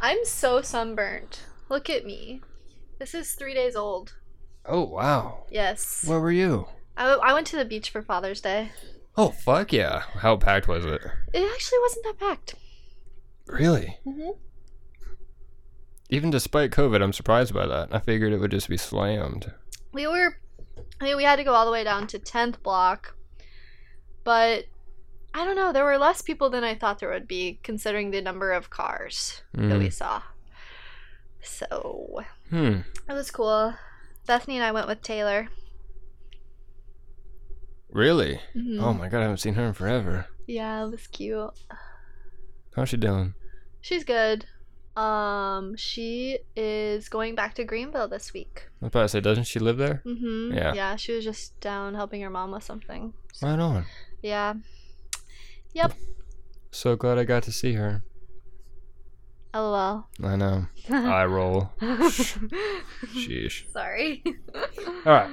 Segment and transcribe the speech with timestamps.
[0.00, 1.42] I'm so sunburnt.
[1.68, 2.40] Look at me.
[2.98, 4.14] This is three days old.
[4.64, 5.44] Oh wow.
[5.50, 6.04] Yes.
[6.06, 6.66] Where were you?
[6.96, 8.70] I, I went to the beach for Father's Day.
[9.16, 10.02] Oh fuck yeah!
[10.20, 11.00] How packed was it?
[11.32, 12.54] It actually wasn't that packed.
[13.46, 13.98] Really?
[14.04, 14.30] hmm
[16.10, 17.88] Even despite COVID, I'm surprised by that.
[17.94, 19.52] I figured it would just be slammed.
[19.92, 20.36] We were,
[21.00, 23.14] I mean, we had to go all the way down to 10th block,
[24.24, 24.64] but
[25.38, 25.70] I don't know.
[25.72, 29.42] There were less people than I thought there would be, considering the number of cars
[29.52, 29.92] that we Mm.
[29.92, 30.22] saw.
[31.42, 32.80] So Hmm.
[33.08, 33.74] it was cool.
[34.26, 35.48] Bethany and I went with Taylor.
[37.90, 38.40] Really?
[38.54, 38.80] Mhm.
[38.80, 40.26] Oh my god, I haven't seen her in forever.
[40.46, 41.50] Yeah, it was cute.
[42.74, 43.34] How's she doing?
[43.80, 44.46] She's good.
[44.96, 48.68] Um, she is going back to Greenville this week.
[48.80, 50.02] I was about to say, doesn't she live there?
[50.06, 50.54] Mm-hmm.
[50.56, 50.72] Yeah.
[50.74, 53.12] Yeah, she was just down helping her mom with something.
[53.34, 53.84] So, Right on.
[54.22, 54.54] yeah.
[56.70, 58.02] So glad I got to see her.
[59.54, 60.08] LOL.
[60.22, 60.66] I know.
[60.90, 61.70] I roll.
[61.80, 63.70] Sheesh.
[63.72, 64.22] Sorry.
[64.54, 65.30] All right.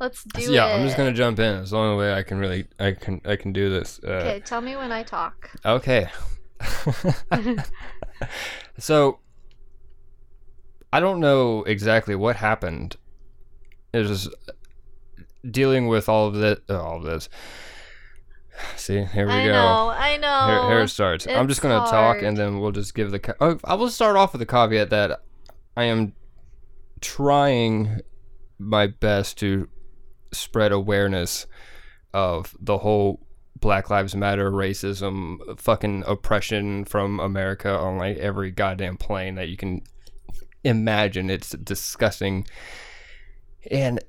[0.00, 0.78] Let's do So, yeah, it.
[0.78, 1.56] I'm just gonna jump in.
[1.58, 4.00] It's the only way I can really, I can, I can do this.
[4.02, 5.50] Uh, Okay, tell me when I talk.
[5.64, 6.08] Okay.
[8.78, 9.18] so
[10.92, 12.96] I don't know exactly what happened.
[13.92, 14.28] It was
[15.50, 16.60] dealing with all of this.
[16.70, 17.28] All of this.
[18.76, 19.38] See, here we go.
[19.38, 19.52] I go.
[19.52, 20.46] know, I know.
[20.62, 21.26] Here, here it starts.
[21.26, 23.18] I'm just gonna talk, and then we'll just give the.
[23.18, 25.22] ca- Oh, I will start off with the caveat that
[25.76, 26.12] I am
[27.00, 28.00] trying
[28.58, 29.68] my best to
[30.32, 31.46] spread awareness
[32.12, 33.24] of the whole
[33.60, 39.56] Black Lives Matter, racism, fucking oppression from America on like every goddamn plane that you
[39.56, 39.82] can
[40.64, 41.30] imagine.
[41.30, 42.46] It's disgusting.
[43.70, 44.00] And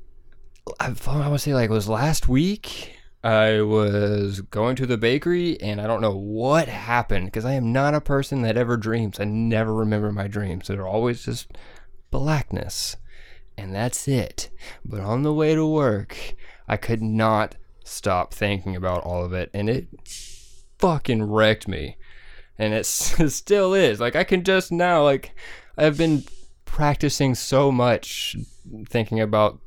[0.80, 2.96] I, I want to say like it was last week.
[3.24, 7.74] I was going to the bakery and I don't know what happened because I am
[7.74, 9.20] not a person that ever dreams.
[9.20, 10.68] I never remember my dreams.
[10.68, 11.52] They're always just
[12.12, 12.96] blackness.
[13.58, 14.50] And that's it.
[14.86, 16.36] But on the way to work,
[16.68, 19.88] I could not stop thinking about all of it and it
[20.78, 21.98] fucking wrecked me.
[22.58, 24.00] And it still is.
[24.00, 25.36] Like I can just now like
[25.78, 26.24] I've been
[26.64, 28.38] practicing so much
[28.88, 29.60] thinking about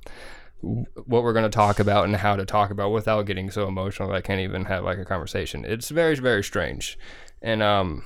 [0.63, 4.09] what we're going to talk about and how to talk about without getting so emotional
[4.09, 5.65] that I can't even have like a conversation.
[5.65, 6.99] It's very very strange.
[7.43, 8.05] And um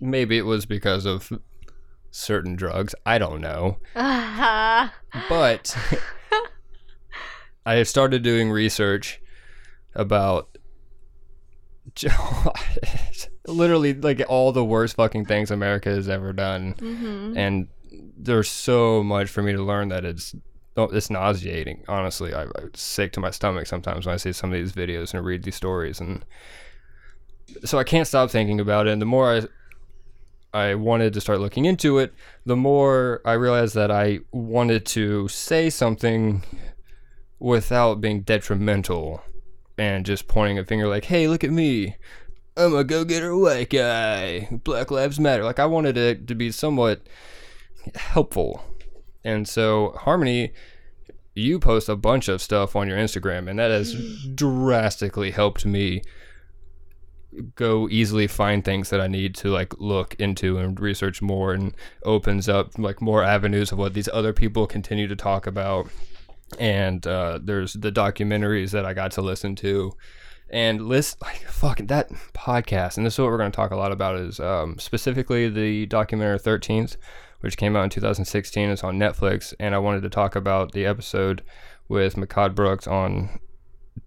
[0.00, 1.32] maybe it was because of
[2.10, 2.94] certain drugs.
[3.06, 3.78] I don't know.
[5.28, 5.76] But
[7.64, 9.20] I have started doing research
[9.94, 10.58] about
[13.46, 17.68] literally like all the worst fucking things America has ever done hmm and
[18.16, 20.34] there's so much for me to learn that it's
[20.76, 21.84] it's nauseating.
[21.88, 25.14] Honestly, I, I'm sick to my stomach sometimes when I see some of these videos
[25.14, 26.24] and read these stories, and
[27.64, 28.92] so I can't stop thinking about it.
[28.92, 29.42] And the more I
[30.52, 32.14] I wanted to start looking into it,
[32.46, 36.42] the more I realized that I wanted to say something
[37.40, 39.22] without being detrimental
[39.76, 41.96] and just pointing a finger like, "Hey, look at me."
[42.56, 44.48] I'm a go-getter white guy.
[44.62, 45.42] Black Lives Matter.
[45.42, 47.02] Like I wanted it to be somewhat
[47.96, 48.64] helpful.
[49.24, 50.52] And so, Harmony,
[51.34, 53.94] you post a bunch of stuff on your Instagram, and that has
[54.34, 56.02] drastically helped me
[57.56, 61.74] go easily find things that I need to like look into and research more, and
[62.04, 65.88] opens up like more avenues of what these other people continue to talk about.
[66.58, 69.92] And uh, there's the documentaries that I got to listen to,
[70.50, 72.96] and list like fucking that podcast.
[72.96, 75.86] And this is what we're going to talk a lot about is um, specifically the
[75.86, 76.96] documentary 13th
[77.44, 78.70] which came out in 2016.
[78.70, 81.42] It's on Netflix, and I wanted to talk about the episode
[81.88, 83.38] with McCod Brooks on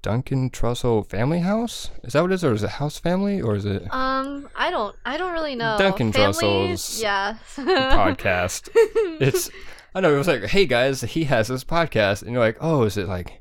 [0.01, 1.91] Duncan Trussell Family House.
[2.03, 4.71] Is that what it is, or is it House Family, or is it Um, I
[4.71, 5.77] don't, I don't really know.
[5.77, 7.37] Duncan Family- Trussell's yeah.
[7.55, 8.69] podcast?
[9.21, 9.51] It's
[9.93, 12.83] I know it was like, hey guys, he has this podcast, and you're like, oh,
[12.83, 13.39] is it like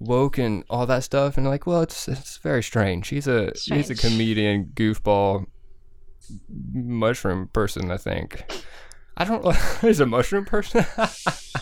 [0.00, 1.38] woke and all that stuff?
[1.38, 3.08] And like, well, it's it's very strange.
[3.08, 5.46] He's a he's a comedian, goofball,
[6.74, 8.44] mushroom person, I think.
[9.20, 9.54] I don't.
[9.82, 10.86] he's a mushroom person.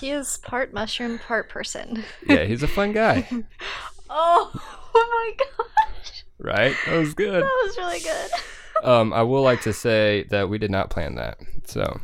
[0.00, 2.04] he is part mushroom, part person.
[2.24, 3.28] yeah, he's a fun guy,
[4.10, 4.50] Oh,
[4.94, 6.74] oh my gosh, right?
[6.86, 7.42] That was good.
[7.42, 8.30] that was really good.
[8.88, 11.38] Um, I will like to say that we did not plan that.
[11.64, 12.00] So,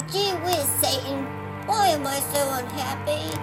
[0.00, 1.24] Oh, gee whiz, Satan.
[1.66, 3.36] Why am I so unhappy?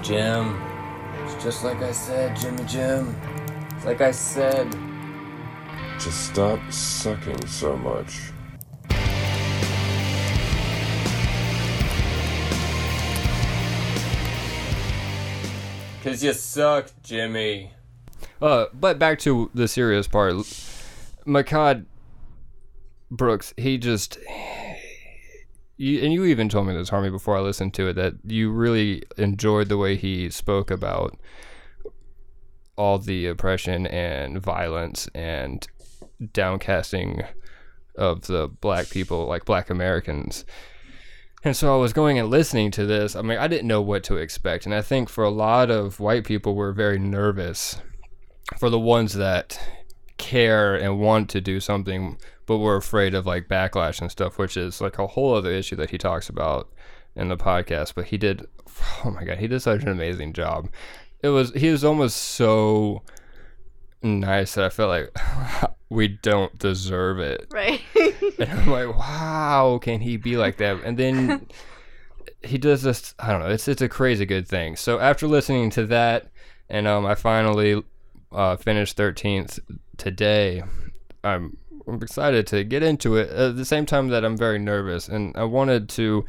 [0.00, 0.62] Jim.
[1.24, 3.16] It's just like I said, Jimmy Jim.
[3.74, 4.70] It's like I said.
[5.98, 8.30] Just stop sucking so much.
[16.04, 17.72] Cause you suck, Jimmy.
[18.40, 20.34] Uh, but back to the serious part.
[21.26, 21.86] Makad
[23.10, 24.18] Brooks, he just
[25.76, 28.50] you, and you even told me this, Harmony, before I listened to it, that you
[28.50, 31.18] really enjoyed the way he spoke about
[32.76, 35.66] all the oppression and violence and
[36.22, 37.26] downcasting
[37.96, 40.44] of the black people, like black Americans.
[41.44, 43.14] And so I was going and listening to this.
[43.14, 44.66] I mean, I didn't know what to expect.
[44.66, 47.80] And I think for a lot of white people, we're very nervous
[48.58, 49.58] for the ones that
[50.18, 54.56] care and want to do something, but we're afraid of like backlash and stuff, which
[54.56, 56.72] is like a whole other issue that he talks about
[57.14, 57.94] in the podcast.
[57.94, 58.46] But he did,
[59.04, 60.68] oh my God, he did such an amazing job.
[61.22, 63.02] It was, he was almost so
[64.02, 67.46] nice that I felt like we don't deserve it.
[67.50, 67.82] Right.
[68.38, 70.82] And I'm like, wow, can he be like that?
[70.84, 71.46] And then
[72.42, 73.14] he does this.
[73.18, 73.48] I don't know.
[73.48, 74.76] It's it's a crazy good thing.
[74.76, 76.30] So after listening to that,
[76.68, 77.82] and um, I finally
[78.32, 79.58] uh, finished 13th
[79.96, 80.62] today.
[81.24, 81.56] I'm,
[81.86, 83.30] I'm excited to get into it.
[83.30, 86.24] At the same time that I'm very nervous, and I wanted to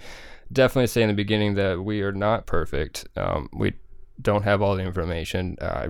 [0.51, 3.07] definitely say in the beginning that we are not perfect.
[3.15, 3.73] Um, we
[4.21, 5.57] don't have all the information.
[5.61, 5.89] I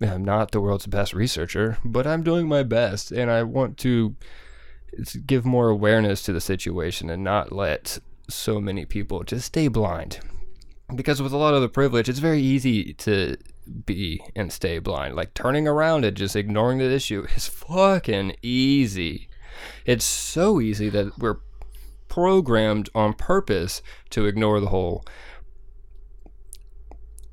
[0.00, 4.14] I'm not the world's best researcher, but I'm doing my best, and I want to
[5.26, 7.98] give more awareness to the situation and not let
[8.28, 10.20] so many people just stay blind.
[10.94, 13.36] Because with a lot of the privilege, it's very easy to
[13.86, 15.16] be and stay blind.
[15.16, 19.28] Like turning around and just ignoring the issue is fucking easy.
[19.84, 21.40] It's so easy that we're
[22.08, 25.04] programmed on purpose to ignore the whole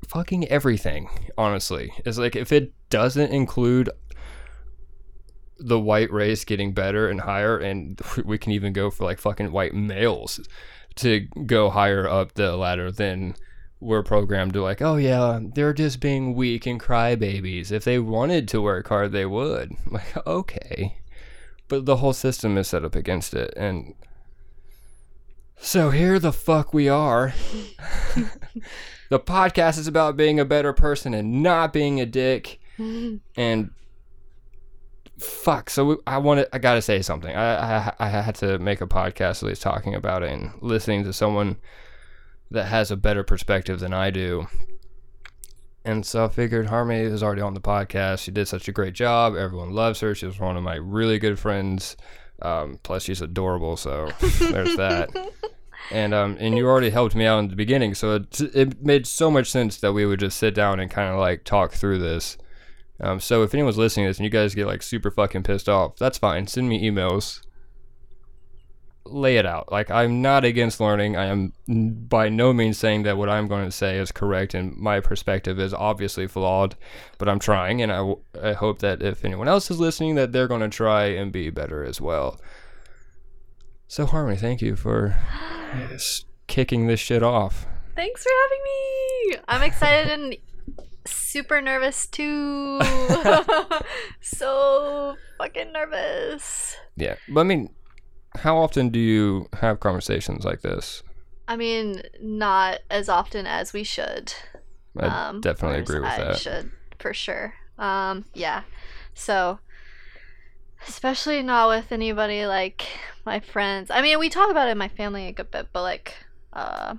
[0.08, 1.92] fucking everything, honestly.
[2.04, 3.90] It's like if it doesn't include
[5.58, 9.52] the white race getting better and higher, and we can even go for like fucking
[9.52, 10.40] white males
[10.96, 13.34] to go higher up the ladder, then
[13.80, 17.70] we're programmed to like, oh yeah, they're just being weak and crybabies.
[17.70, 19.76] If they wanted to work hard, they would.
[19.90, 20.98] Like, okay.
[21.68, 23.52] But the whole system is set up against it.
[23.56, 23.94] And
[25.58, 27.34] so here the fuck we are.
[29.10, 32.60] the podcast is about being a better person and not being a dick.
[32.78, 33.70] and
[35.18, 35.70] fuck.
[35.70, 36.48] So we, I wanted.
[36.52, 37.34] I gotta say something.
[37.34, 41.04] I, I I had to make a podcast at least talking about it and listening
[41.04, 41.56] to someone
[42.50, 44.46] that has a better perspective than I do.
[45.84, 48.24] And so I figured Harmony is already on the podcast.
[48.24, 49.36] She did such a great job.
[49.36, 50.14] Everyone loves her.
[50.14, 51.96] She was one of my really good friends.
[52.42, 53.76] Um, plus, she's adorable.
[53.76, 54.10] So
[54.40, 55.10] there's that.
[55.92, 59.06] And um, and you already helped me out in the beginning, so it it made
[59.06, 62.00] so much sense that we would just sit down and kind of like talk through
[62.00, 62.36] this.
[63.00, 65.68] Um, so if anyone's listening to this and you guys get like super fucking pissed
[65.68, 66.48] off, that's fine.
[66.48, 67.45] Send me emails.
[69.12, 69.70] Lay it out.
[69.70, 71.16] Like I'm not against learning.
[71.16, 71.52] I am
[72.08, 75.58] by no means saying that what I'm going to say is correct and my perspective
[75.58, 76.76] is obviously flawed,
[77.18, 80.32] but I'm trying and I, w- I hope that if anyone else is listening that
[80.32, 82.40] they're going to try and be better as well.
[83.88, 85.16] So Harmony, thank you for
[86.46, 87.66] kicking this shit off.
[87.94, 89.42] Thanks for having me.
[89.48, 90.36] I'm excited and
[91.06, 92.80] super nervous too.
[94.20, 96.76] so fucking nervous.
[96.96, 97.70] Yeah, but I mean,
[98.36, 101.02] how often do you have conversations like this?
[101.48, 104.32] I mean, not as often as we should.
[104.98, 106.38] I um, definitely agree with I that.
[106.38, 107.54] should for sure.
[107.78, 108.62] Um, yeah.
[109.14, 109.58] So,
[110.88, 112.86] especially not with anybody like
[113.24, 113.90] my friends.
[113.90, 116.14] I mean, we talk about it in my family a good bit, but like,
[116.52, 116.94] uh,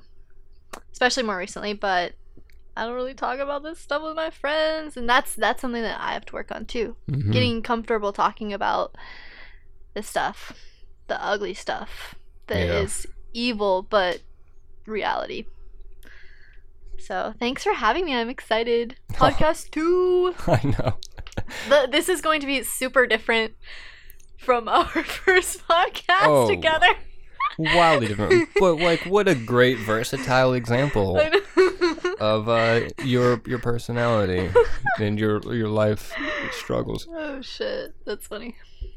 [0.92, 1.74] especially more recently.
[1.74, 2.14] But
[2.76, 6.00] I don't really talk about this stuff with my friends, and that's that's something that
[6.00, 6.96] I have to work on too.
[7.10, 7.32] Mhm.
[7.34, 8.96] Getting comfortable talking about
[9.94, 10.54] this stuff,
[11.08, 12.16] the ugly stuff
[12.48, 13.12] that is Yeah.
[13.34, 14.22] evil but
[14.86, 15.46] reality.
[17.00, 18.16] So thanks for having me.
[18.16, 18.96] I'm excited.
[19.14, 20.34] Podcast two.
[20.48, 20.98] I know.
[21.70, 23.54] The, this is going to be super different
[24.40, 26.48] from our first podcast Oh.
[26.50, 26.88] together.
[27.60, 28.50] Wildly different.
[28.60, 31.20] but like what a great versatile example
[32.20, 34.50] of uh, your your personality
[35.00, 36.14] and your your life
[36.52, 37.08] struggles.
[37.12, 38.56] oh shit, that's funny.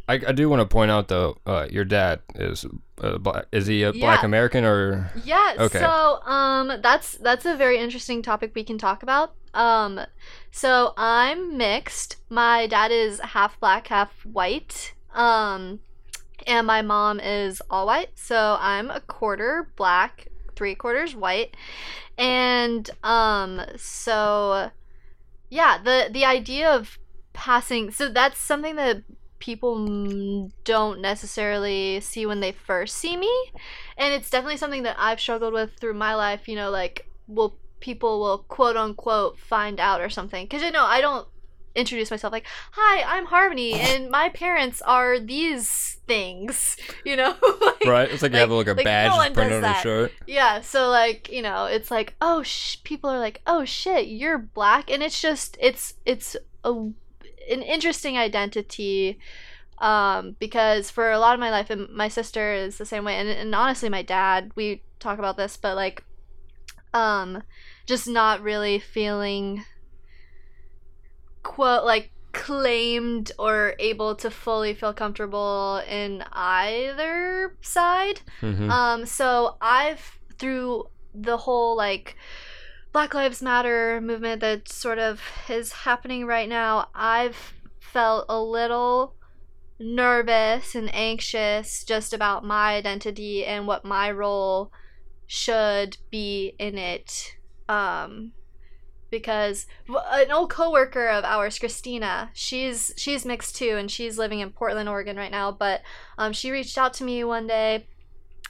[0.09, 2.66] I, I do want to point out though, uh, your dad is
[3.00, 3.47] uh, black.
[3.52, 5.11] Is he a black American or?
[5.25, 5.78] Yeah, Okay.
[5.78, 9.35] so um that's that's a very interesting topic we can talk about.
[9.54, 10.00] Um
[10.50, 12.16] so I'm mixed.
[12.28, 14.95] My dad is half black, half white.
[15.14, 15.80] Um
[16.47, 18.11] and my mom is all white.
[18.16, 21.57] So I'm a quarter black, three quarters white.
[22.19, 24.71] And um so
[25.50, 26.99] yeah, the the idea of
[27.33, 29.02] passing so that's something that
[29.40, 33.32] people don't necessarily see when they first see me
[33.97, 36.47] and it's definitely something that I've struggled with through my life.
[36.49, 40.44] You know, like, well, people will quote unquote find out or something.
[40.47, 41.26] Because you know, I don't
[41.75, 47.85] introduce myself like, "Hi, I'm Harmony, and my parents are these things." You know, Like-
[47.87, 48.11] Right?
[48.11, 50.12] It's like you have like a like, badge no printed on your shirt.
[50.26, 54.38] Yeah, so like, you know, it's like, oh, sh- people are like, "Oh shit, you're
[54.38, 56.90] black." And it's just it's it's a
[57.50, 59.19] an interesting identity
[59.78, 63.16] um because for a lot of my life and my sister is the same way
[63.16, 66.04] and, and honestly my dad we talk about this but like
[66.92, 67.42] um
[67.87, 69.64] just not really feeling
[71.42, 78.21] quote like claimed or able to fully feel comfortable in either side.
[78.40, 82.16] Hmm um, so I've through the whole like
[82.92, 89.14] Black Lives Matter movement that sort of is happening right now, I've felt a little
[89.78, 94.73] nervous and anxious just about my identity and what my role
[95.26, 97.37] should be in it.
[97.68, 98.32] Um,
[99.11, 104.50] because an old coworker of ours, Christina, she's she's mixed too, and she's living in
[104.50, 105.52] Portland, Oregon right now.
[105.52, 105.82] But
[106.18, 107.87] um, she reached out to me one day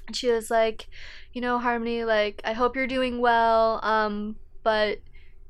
[0.06, 0.88] and she was like,
[1.32, 5.00] you know, Harmony, like, I hope you're doing well, um, but,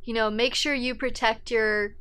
[0.04, 1.94] you know, make sure you protect your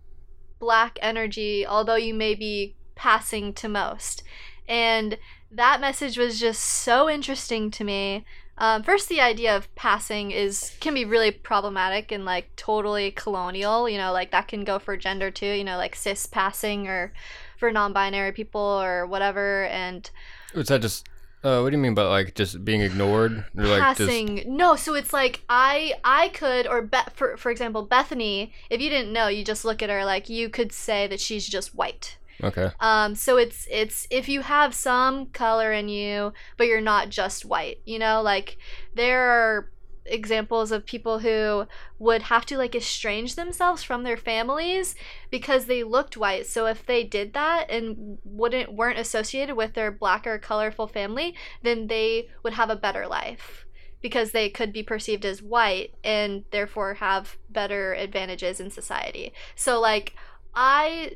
[0.59, 4.23] black energy, although you may be passing to most.
[4.67, 5.17] And
[5.51, 8.25] that message was just so interesting to me.
[8.57, 13.87] Um, first, the idea of passing is can be really problematic and like totally colonial.
[13.87, 15.47] You know, like that can go for gender too.
[15.47, 17.13] You know, like cis passing or
[17.57, 19.63] for non-binary people or whatever.
[19.65, 20.09] And
[20.53, 21.07] Was that just?
[21.41, 23.45] Uh, what do you mean by like just being ignored?
[23.57, 27.51] Or like just passing no so it's like i i could or be, for for
[27.51, 31.07] example bethany if you didn't know you just look at her like you could say
[31.07, 32.71] that she's just white okay.
[32.79, 37.45] um so it's it's if you have some color in you but you're not just
[37.45, 38.57] white you know like
[38.95, 39.71] there are
[40.05, 41.65] examples of people who
[41.97, 44.95] would have to like estrange themselves from their families
[45.29, 46.45] because they looked white.
[46.47, 51.35] So if they did that and wouldn't weren't associated with their black or colorful family
[51.61, 53.65] then they would have a better life
[54.01, 59.33] because they could be perceived as white and therefore have better advantages in society.
[59.55, 60.15] So like
[60.55, 61.15] i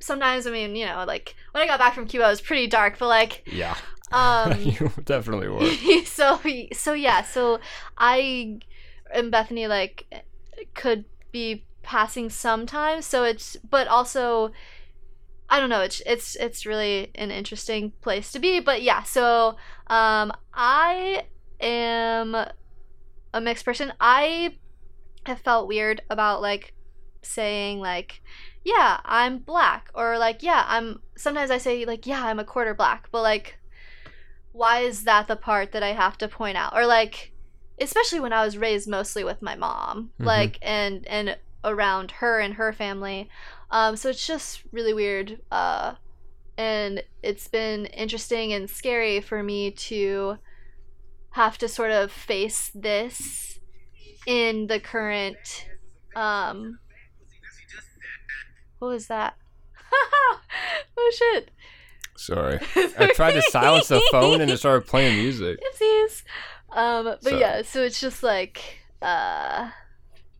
[0.00, 2.66] sometimes i mean you know like when i got back from cuba it was pretty
[2.66, 3.76] dark but like Yeah.
[4.12, 5.70] um you definitely were.
[6.04, 6.40] so
[6.72, 7.60] so yeah so
[7.98, 8.58] i
[9.14, 10.04] and bethany like
[10.74, 14.50] could be passing sometimes so it's but also
[15.48, 19.56] i don't know it's it's it's really an interesting place to be but yeah so
[19.88, 21.24] um i
[21.60, 24.54] am a mixed person i
[25.26, 26.74] have felt weird about like
[27.22, 28.22] saying like
[28.64, 32.74] yeah i'm black or like yeah i'm sometimes i say like yeah i'm a quarter
[32.74, 33.58] black but like
[34.52, 36.74] why is that the part that I have to point out?
[36.74, 37.32] Or like
[37.80, 40.26] especially when I was raised mostly with my mom, Mhm.
[40.26, 43.30] like and and around her and her family.
[43.70, 45.94] Um so it's just really weird uh
[46.58, 50.38] and it's been interesting and scary for me to
[51.30, 53.60] have to sort of face this
[54.26, 55.68] in the current
[56.16, 56.80] um
[58.80, 59.36] what was that?
[59.92, 61.50] oh shit.
[62.16, 62.58] Sorry.
[62.98, 65.58] I tried to silence the phone and it started playing music.
[65.62, 66.22] Oopsies.
[66.70, 69.70] Um, but So- yeah, so it's just like uh,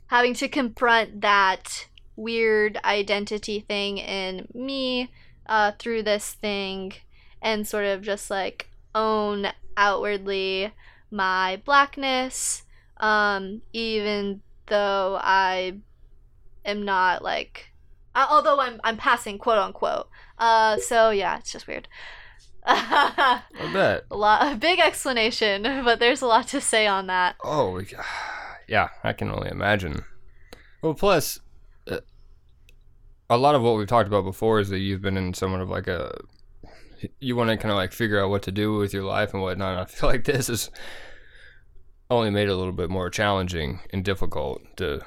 [0.08, 5.10] having to confront that weird identity thing in me
[5.46, 6.92] uh, through this thing
[7.40, 10.72] and sort of just like own outwardly
[11.10, 12.62] my blackness,
[12.98, 15.78] um, even though I
[16.64, 17.69] am not like,
[18.14, 20.08] uh, although I'm I'm passing quote unquote.
[20.38, 21.88] Uh, so yeah, it's just weird.
[22.66, 24.04] I bet.
[24.10, 27.80] a lot a big explanation but there's a lot to say on that Oh,
[28.68, 28.88] yeah.
[29.02, 30.04] I can only imagine.
[30.82, 31.40] Well, plus,
[31.90, 32.00] uh,
[33.28, 35.70] a lot of what we've talked about before is that you've been in somewhat of
[35.70, 36.18] like a.
[37.18, 39.42] You want to kind of like figure out what to do with your life and
[39.42, 39.72] whatnot.
[39.72, 40.70] And I feel like this is
[42.10, 45.00] only made it a little bit more challenging and difficult to.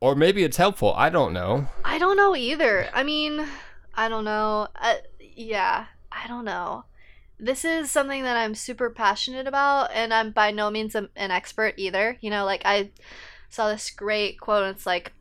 [0.00, 0.92] Or maybe it's helpful.
[0.94, 1.68] I don't know.
[1.84, 3.46] i don't know either i mean
[3.94, 6.84] i don't know uh, yeah i don't know
[7.38, 11.74] this is something that i'm super passionate about and i'm by no means an expert
[11.76, 12.90] either you know like i
[13.48, 15.12] saw this great quote and it's like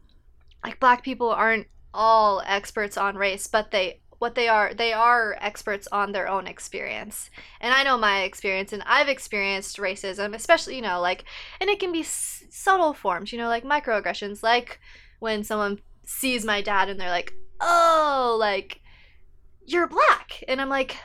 [0.63, 5.38] like black people aren't all experts on race but they what they are they are
[5.39, 7.29] experts on their own experience.
[7.60, 11.25] And i know my experience and i've experienced racism especially you know like
[11.60, 14.79] and it can be s- subtle forms you know like microaggressions like
[15.19, 18.81] when someone sees my dad and they're like oh like
[19.65, 20.43] you're black.
[20.48, 20.98] And i'm like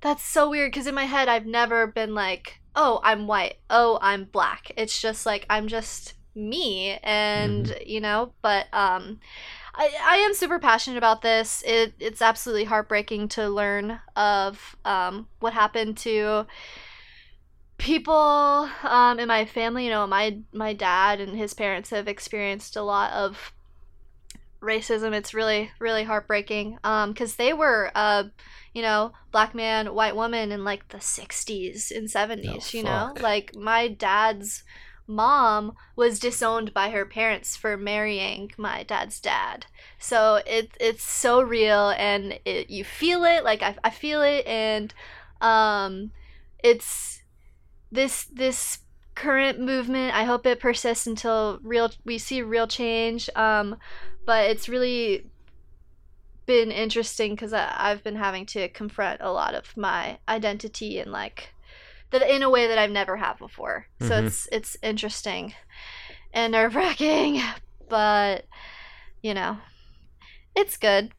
[0.00, 3.56] that's so weird because in my head i've never been like oh i'm white.
[3.70, 4.70] Oh i'm black.
[4.76, 9.18] It's just like i'm just me and you know but um
[9.76, 11.62] I, I am super passionate about this.
[11.66, 16.46] It, it's absolutely heartbreaking to learn of um, what happened to
[17.78, 19.84] people um, in my family.
[19.84, 23.52] You know my my dad and his parents have experienced a lot of
[24.62, 25.12] racism.
[25.12, 28.24] It's really really heartbreaking because they were uh,
[28.72, 33.14] you know black man white woman in like the 60s and 70s Oh, you know?
[33.20, 34.64] like my dad's
[35.06, 39.66] mom was disowned by her parents for marrying my dad's dad.
[39.98, 44.46] So it it's so real and it, you feel it like I, I feel it
[44.46, 44.92] and
[45.40, 46.10] um
[46.62, 47.22] it's
[47.92, 48.78] this this
[49.14, 53.76] current movement i hope it persists until real we see real change um
[54.26, 55.26] but it's really
[56.44, 61.54] been interesting because i've been having to confront a lot of my identity and like
[62.18, 64.26] that in a way that i've never had before so Mhm.
[64.26, 65.54] it's it's interesting
[66.32, 67.40] and nerve-wracking
[67.88, 68.44] but
[69.22, 69.58] you know
[70.54, 71.12] it's good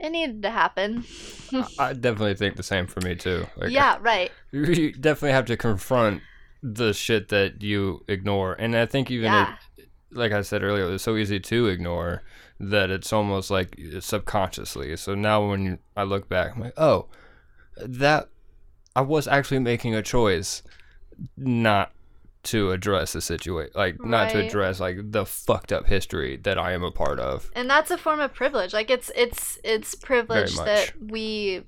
[0.00, 1.04] it needed to happen
[1.78, 3.46] I definitely think the same for me too.
[3.56, 6.22] Like, yeah right you definitely have to confront
[6.62, 10.90] the shit that you ignore, and I think even yeah it, like I said earlier,
[10.92, 12.22] it's so easy to ignore
[12.60, 14.96] that it's almost like subconsciously.
[14.96, 17.08] So now when I look back, I'm like, oh,
[17.76, 18.28] that
[18.96, 20.62] I was actually making a choice
[21.36, 21.92] not
[22.44, 26.72] to address the situation, like not to address like the fucked up history that I
[26.72, 27.50] am a part of.
[27.54, 31.62] and that's a form of privilege like it's it's it's privilege that we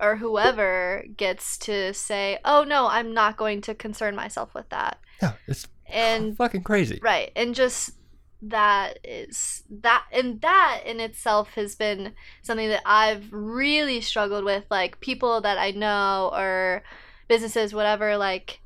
[0.00, 4.98] or whoever gets to say oh no i'm not going to concern myself with that
[5.22, 6.98] Yeah, it's and fucking crazy.
[7.00, 7.92] right and just
[8.50, 14.64] that is that and that in itself has been something that i've really struggled with
[14.70, 16.82] like people that i know or
[17.28, 18.60] businesses whatever like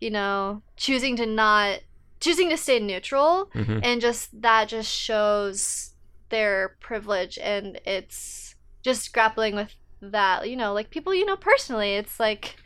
[0.00, 1.80] you know choosing to not
[2.20, 5.94] choosing to stay neutral hmm and just that just shows
[6.28, 11.94] their privilege and it's just grappling with that you know like people you know personally
[11.94, 12.56] it's like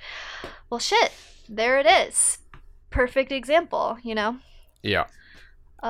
[0.70, 1.12] well shit
[1.48, 2.38] there it is.
[2.90, 4.38] Perfect example you know?
[4.82, 5.06] Yeah.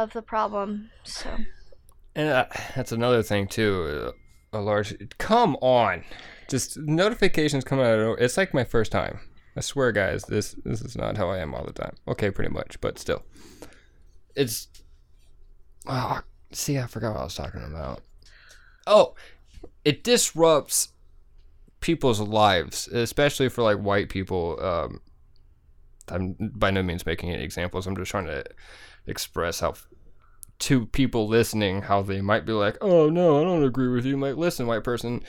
[0.03, 1.31] Of the problem so
[2.15, 4.13] And uh, that's another thing too.
[4.53, 4.97] Uh, a large.
[5.19, 6.05] Come on,
[6.49, 8.19] just notifications come out.
[8.19, 9.21] It's like my first time.
[9.57, 11.95] I swear, guys, this this is not how I am all the time.
[12.09, 13.23] Okay, pretty much, but still,
[14.35, 14.69] it's.
[15.87, 16.21] Oh,
[16.53, 18.03] see, I forgot what I was talking about.
[18.87, 19.15] Oh,
[19.85, 20.89] it disrupts
[21.81, 24.59] people's lives, especially for like white people.
[24.61, 25.01] Um,
[26.09, 27.87] I'm by no means making any examples.
[27.87, 28.45] I'm just trying to
[29.07, 29.75] express how
[30.59, 34.15] to people listening how they might be like, "Oh no, I don't agree with you."
[34.15, 35.23] I'm like, listen, white person,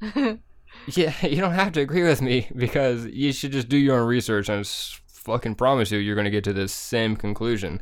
[0.00, 4.06] yeah, you don't have to agree with me because you should just do your own
[4.06, 4.68] research and I
[5.08, 7.80] fucking promise you, you're gonna get to the same conclusion.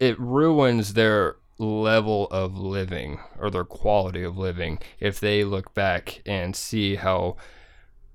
[0.00, 6.20] It ruins their level of living or their quality of living if they look back
[6.26, 7.36] and see how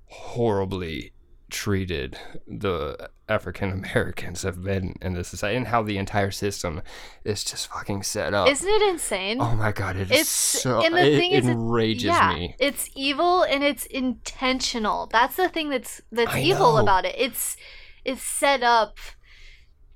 [0.06, 1.12] horribly
[1.48, 6.82] treated the African Americans have been in this society and how the entire system
[7.24, 8.48] is just fucking set up.
[8.48, 11.46] isn't it insane oh my god, it is it's so and the it thing is
[11.46, 12.56] enrages yeah, me.
[12.58, 16.82] it's evil and it's intentional that's the thing that's that's I evil know.
[16.82, 17.56] about it it's
[18.04, 18.98] it's set up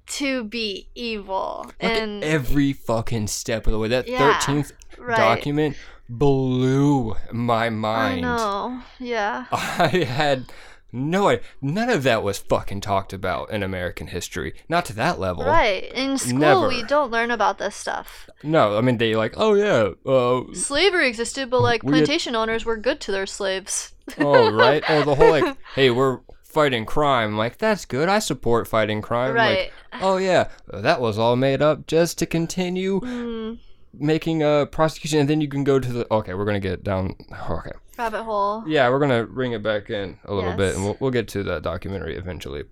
[0.07, 3.89] to be evil Look and every fucking step of the way.
[3.89, 5.77] That Yeah, thirteenth right document
[6.09, 8.19] blew my mind.
[8.27, 8.83] I know.
[8.99, 9.47] Yeah.
[9.53, 10.47] I had
[10.95, 11.39] no.
[11.61, 14.55] None of that was fucking talked about in American history.
[14.69, 15.45] Not to that level.
[15.45, 15.85] Right.
[15.93, 16.69] In school, Never.
[16.69, 18.29] we don't learn about this stuff.
[18.43, 22.37] No, I mean they like, oh yeah, uh, Slavery existed, but like We had- plantation
[22.37, 23.93] owners were good to their slaves.
[24.19, 27.37] oh right, oh the whole like, hey, we're fighting crime.
[27.37, 28.09] Like that's good.
[28.09, 29.35] I support fighting crime.
[29.35, 29.73] Right.
[29.93, 33.59] Like, oh yeah, that was all made up just to continue Mm,
[33.99, 36.13] making a prosecution, and then you can go to the.
[36.13, 37.15] Okay, we're gonna get down.
[37.51, 37.71] Okay.
[37.99, 38.65] rabbit hole.
[38.67, 41.43] Yeah, we're gonna bring it back in a little bit, and we'll, we'll get to
[41.45, 42.65] that documentary eventually.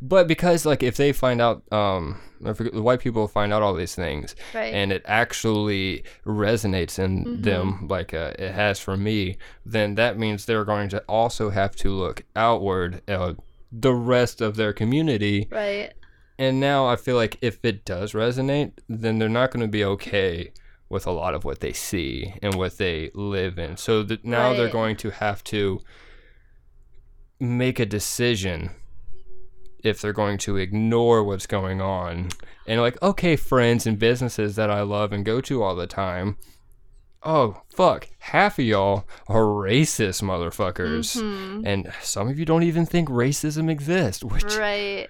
[0.00, 3.74] But because like if they find out, um, if the white people find out all
[3.74, 4.72] these things, Right.
[4.72, 7.42] and it actually resonates in Mm-hmm.
[7.42, 11.76] them like uh, it has for me, then that means they're going to also have
[11.76, 13.36] to look outward at
[13.70, 15.48] the rest of their community.
[15.50, 15.92] right.
[16.38, 19.84] And now I feel like if it does resonate, then they're not going to be
[19.84, 20.50] okay
[20.94, 23.76] with a lot of what they see and what they live in.
[23.76, 25.80] So now they're going to have to
[27.38, 28.70] make a decision
[29.82, 32.30] if they're going to ignore what's going on
[32.66, 36.38] and like okay friends and businesses that I love and go to all the time
[37.22, 41.62] oh fuck half of y'all are racist motherfuckers Mhm.
[41.66, 45.08] and some of you don't even think racism exists which Right.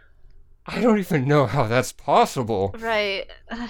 [0.67, 2.75] I don't even know how that's possible.
[2.79, 3.27] Right.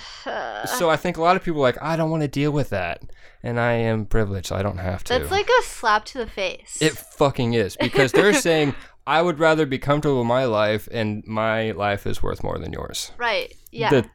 [0.79, 2.71] So I think a lot of people are like, I don't want to deal with
[2.71, 3.03] that.
[3.43, 5.13] And I am privileged, so I don't have to.
[5.19, 6.79] That's like a slap to the face.
[6.81, 8.75] It fucking is because they're saying
[9.07, 12.73] I would rather be comfortable with my life, and my life is worth more than
[12.73, 13.13] yours.
[13.19, 13.55] right.
[13.71, 13.91] Yeah.
[13.91, 14.11] The-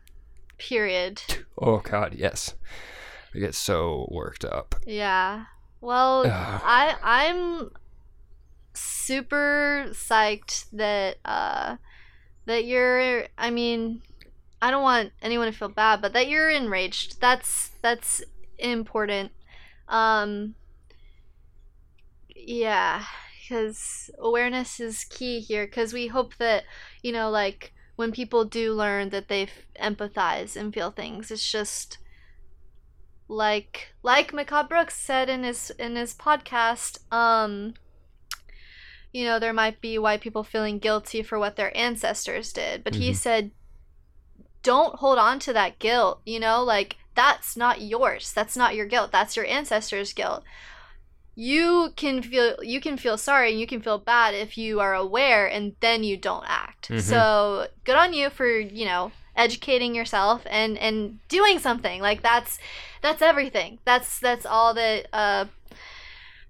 [0.57, 1.21] Period.
[1.61, 2.55] oh God, yes.
[3.35, 4.75] I get so worked up.
[4.85, 5.45] Yeah.
[5.79, 7.69] Well, I I'm
[8.73, 11.77] super psyched that uh
[12.49, 14.01] that you're I mean,
[14.59, 17.21] I don't want anyone to feel bad, but that you're enraged.
[17.21, 18.23] That's that's
[18.57, 19.31] important.
[19.87, 20.55] Um
[22.35, 23.03] yeah,
[23.47, 26.63] cuz awareness is key here cuz we hope that,
[27.03, 29.47] you know, like when people do learn that they
[29.79, 31.99] empathize and feel things, it's just
[33.27, 37.75] like like Macabre Brooks said in his in his podcast, um
[39.11, 42.95] you know, there might be white people feeling guilty for what their ancestors did, but
[42.95, 43.15] he Mhm.
[43.15, 43.51] said
[44.61, 48.31] don't hold on to that guilt, you know, like that's not yours.
[48.33, 49.11] That's not your guilt.
[49.11, 50.43] That's your ancestors' guilt.
[51.35, 54.93] You can feel you can feel sorry and you can feel bad if you are
[54.93, 56.89] aware and then you don't act.
[56.89, 57.01] Mhm.
[57.01, 62.01] So, good on you for, you know, educating yourself and and doing something.
[62.01, 62.59] Like that's
[63.01, 63.79] that's everything.
[63.85, 65.45] That's that's all that uh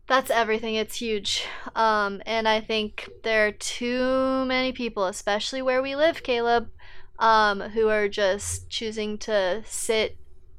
[0.09, 0.75] that's everything.
[0.75, 1.45] It's huge.
[1.75, 6.69] Um and I think there are too many people, especially where we live, Caleb,
[7.17, 10.17] um who are just choosing to sit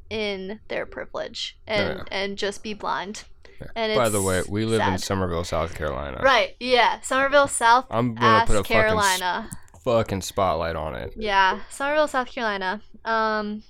[0.09, 2.05] in their privilege and yeah.
[2.11, 3.25] and just be blind.
[3.61, 3.67] Yeah.
[3.77, 5.03] And By the way, we live in sad.
[5.03, 6.21] Summerville, South Carolina.
[6.23, 6.57] Right.
[6.59, 7.01] Yeah.
[7.01, 9.51] Summerville, South I'm gonna put a fucking Carolina.
[9.85, 11.15] Fucking spotlight on it.
[11.17, 12.83] Yeah, Summerville, South Carolina.
[13.05, 13.63] Um,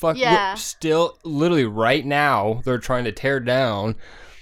[0.00, 0.16] Fuck.
[0.16, 0.54] Yeah.
[0.54, 3.96] still, literally, right now, they're trying to tear down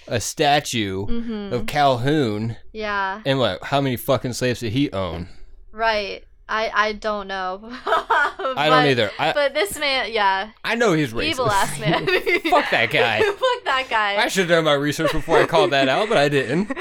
[0.08, 1.52] a statue mhm.
[1.52, 2.56] of Calhoun.
[2.72, 3.62] yeah, And what?
[3.64, 5.28] How many fucking slaves did he own?
[5.72, 6.24] right.
[6.50, 7.60] I I don't know.
[7.84, 9.10] I don't either.
[9.18, 11.24] I But this man, yeah, I know he's racist.
[11.24, 12.06] evil ass man.
[12.06, 13.20] Fuck that guy.
[13.20, 14.16] Fuck that guy.
[14.16, 16.72] I should have done my research before I called that out, but I didn't.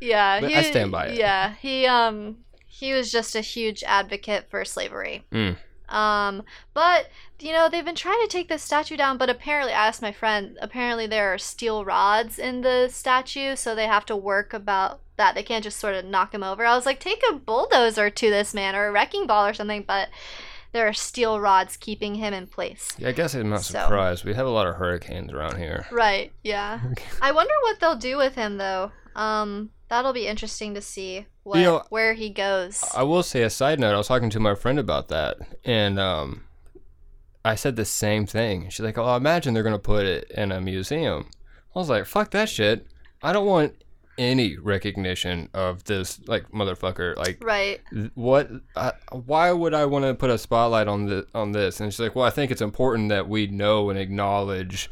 [0.00, 1.18] yeah, But he, I stand by it.
[1.18, 2.36] Yeah, he um
[2.68, 5.24] he was just a huge advocate for slavery.
[5.32, 5.56] Mm.
[5.88, 6.42] Um,
[6.72, 10.02] but you know they've been trying to take this statue down, but apparently, I asked
[10.02, 10.56] my friend.
[10.60, 15.34] Apparently, there are steel rods in the statue, so they have to work about that.
[15.34, 16.64] They can't just sort of knock him over.
[16.64, 19.84] I was like, take a bulldozer to this man or a wrecking ball or something,
[19.86, 20.08] but
[20.72, 22.88] there are steel rods keeping him in place.
[22.98, 24.24] Yeah, I guess I'm not So- surprised.
[24.24, 25.86] We have a lot of hurricanes around here.
[25.92, 26.32] Right.
[26.42, 26.80] Yeah.
[27.22, 28.90] I wonder what they'll do with him though.
[29.14, 32.82] Um, that'll be interesting to see what You know, where he goes.
[32.94, 33.94] I will say a side note.
[33.94, 36.44] I was talking to my friend about that, and um,
[37.44, 38.70] I said the same thing.
[38.70, 41.30] She's like, "Oh, I imagine they're gonna put it in a museum."
[41.74, 42.86] I was like, "Fuck that shit!
[43.22, 43.74] I don't want
[44.16, 47.16] any recognition of this like motherfucker.
[47.16, 47.80] Like, right.
[47.92, 48.50] th- what?
[48.74, 52.00] I, why would I want to put a spotlight on the on this?" And she's
[52.00, 54.90] like, "Well, I think it's important that we know and acknowledge."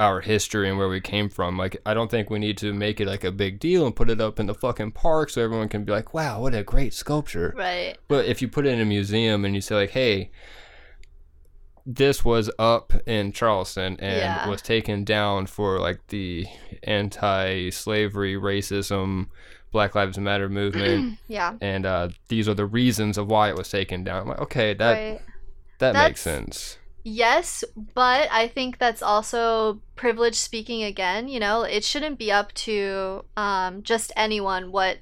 [0.00, 1.56] Our history and where we came from.
[1.58, 4.08] Like, I don't think we need to make it like a big deal and put
[4.08, 6.94] it up in the fucking park so everyone can be like, wow, what a great
[6.94, 7.52] sculpture.
[7.56, 7.96] Right.
[8.08, 10.30] But if you put it in a museum and you say like, "Hey,
[11.86, 14.48] this was up in Charleston and Yeah.
[14.48, 16.46] was taken down for like the
[16.84, 19.26] anti-slavery, racism,
[19.72, 21.54] Black Lives Matter movement, Yeah.
[21.60, 24.74] and uh, these are the reasons of why it was taken down." I'm like, okay,
[24.74, 25.20] that right.
[25.78, 26.78] that makes sense.
[27.02, 31.28] Yes, but I think that's also privilege speaking again.
[31.28, 34.98] You know, it shouldn't be up to um, just anyone what.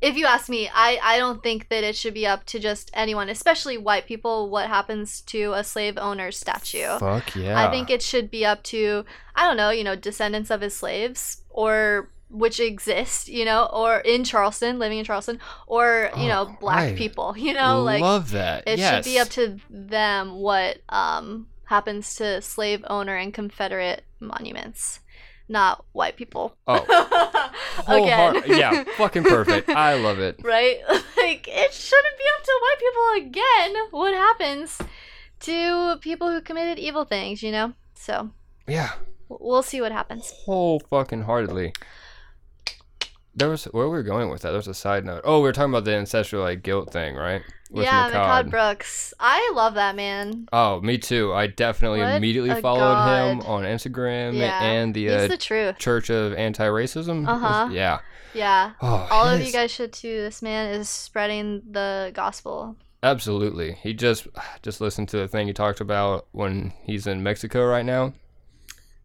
[0.00, 2.90] If you ask me, I, I don't think that it should be up to just
[2.92, 6.98] anyone, especially white people, what happens to a slave owner's statue.
[6.98, 7.58] Fuck yeah.
[7.58, 10.74] I think it should be up to, I don't know, you know, descendants of his
[10.74, 16.48] slaves or which exist, you know, or in Charleston, living in Charleston, or, you know,
[16.50, 16.96] Oh, black right.
[16.96, 18.64] people, you know, like love that.
[18.66, 19.04] it yes.
[19.04, 25.00] should be up to them what um happens to slave owner and confederate monuments
[25.48, 27.50] not white people Oh.
[27.88, 29.68] Again yeah, fucking perfect.
[29.68, 30.40] I love it.
[30.42, 30.78] right
[31.16, 34.78] like it shouldn't be up to white people again what happens
[35.40, 38.30] to people who committed evil things you know so
[38.66, 38.92] Yeah.
[39.28, 41.72] we'll see what happens whole fucking heartedly.
[43.36, 44.50] There was where we were going with that.
[44.50, 45.22] There was a side note.
[45.24, 47.42] Oh, we were talking about the ancestral like guilt thing, right?
[47.72, 48.18] yeah Macabre.
[48.18, 51.32] Macabre Brooks I love that man Oh, me too.
[51.32, 56.34] I definitely What immediately followed him on Instagram yeah and the, uh, the Church of
[56.34, 57.26] Anti-Racism.
[57.26, 57.68] Uh-huh.
[57.72, 57.98] Yeah.
[58.32, 62.76] yeah Oh, all of his- you guys should too this man is spreading the gospel
[63.02, 63.72] Absolutely.
[63.82, 64.26] He just
[64.62, 68.14] just listened to the thing he talked about when he's in Mexico right now.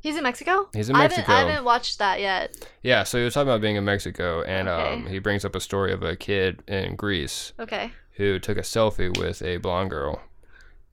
[0.02, 0.70] He's in Mexico?
[0.74, 1.22] He's in I Mexico.
[1.24, 2.56] haven't, I haven't watched that yet.
[2.84, 4.94] Yeah, so he was talking about being in Mexico, and Okay.
[4.94, 7.92] um, he brings up a story of a kid in Greece Okay.
[8.14, 10.22] who took a selfie with a blonde girl,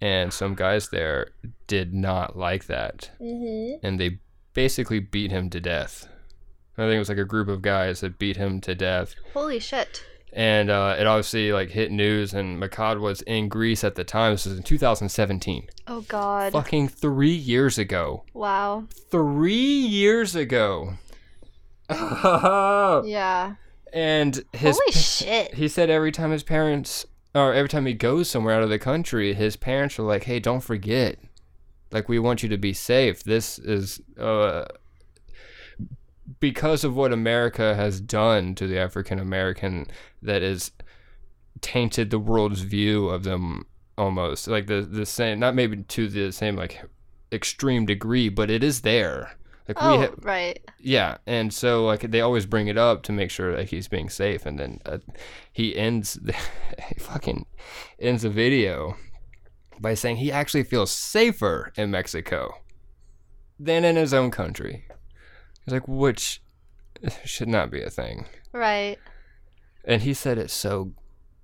[0.01, 1.29] and some guys there
[1.67, 3.87] did not like that, Mm-hmm.
[3.87, 4.19] and they
[4.55, 6.09] basically beat him to death.
[6.79, 9.59] I think it was like a group of guys that beat him to death, Holy
[9.61, 10.05] shit.
[10.37, 12.33] And uh, it obviously like hit news.
[12.35, 14.35] And Makad was in Greece at the time.
[14.35, 16.53] This was in 2017, Oh god.
[16.53, 18.23] fucking three years ago.
[18.35, 18.85] Wow.
[19.11, 20.95] Three years ago.
[23.05, 23.55] Yeah.
[23.93, 25.55] And his Holy shit.
[25.55, 28.79] he said every time his parents or every time he goes somewhere out of the
[28.79, 31.19] country his parents are like hey don't forget
[31.93, 34.65] like we want you to be safe this is uh
[36.41, 39.87] because of what america has done to the african american
[40.23, 40.73] that is
[41.61, 43.65] tainted the world's view of them
[43.99, 46.83] almost like the the same not maybe to the same like
[47.33, 49.33] extreme degree but it is there
[49.69, 50.61] like we Oh, ha- right.
[50.79, 54.09] yeah, and so like they always bring it up to make sure that he's being
[54.09, 54.99] safe, and then uh,
[55.53, 56.35] he ends the
[56.89, 57.47] he fucking
[57.99, 58.97] ends the video
[59.81, 62.55] by saying he actually feels safer in Mexico
[63.59, 64.85] than in his own country.
[65.67, 66.41] He's like, which
[67.25, 68.99] should not be a thing, Right.
[69.85, 70.93] and he said it so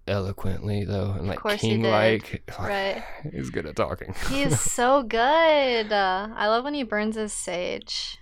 [0.07, 1.83] eloquently though, and like course he did.
[1.83, 2.43] king like.
[2.59, 3.03] Right.
[3.33, 4.15] He's good at talking.
[4.31, 5.93] He's so good.
[5.93, 8.19] Uh, I love when he burns his sage.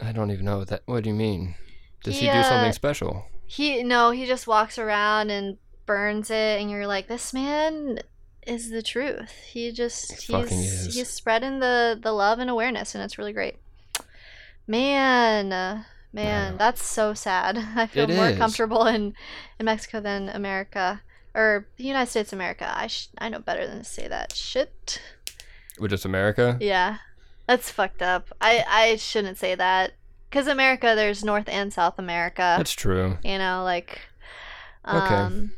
[0.00, 0.82] I don't even know what that.
[0.86, 1.54] What do you mean?
[2.02, 3.24] Does he, He, do something uh, special?
[3.46, 8.00] He no, he just walks around and burns it, and you're like, this man
[8.46, 9.30] is the truth.
[9.46, 13.56] He just He he's he's spreading the the love and awareness, and it's really great.
[14.66, 17.58] Man, man, that's so sad.
[17.76, 18.38] I feel It more is.
[18.38, 19.14] comfortable in
[19.58, 21.02] in Mexico than America
[21.34, 22.72] or the United States of America.
[22.74, 25.00] I sh- I know better than to say that shit.
[25.78, 26.56] With just America?
[26.60, 26.98] Yeah,
[27.46, 28.28] that's fucked up.
[28.40, 29.92] I I shouldn't say that
[30.30, 32.54] because America, there's North and South America.
[32.56, 33.18] That's true.
[33.22, 34.00] you know, like,
[34.86, 35.14] Okay.
[35.14, 35.52] um,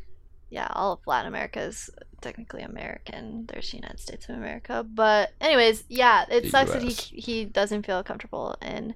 [0.51, 3.47] yeah, all of Latin America is technically American.
[3.47, 7.45] There's the United States of America, but anyways, yeah, it The sucks that he he
[7.45, 8.95] doesn't feel comfortable in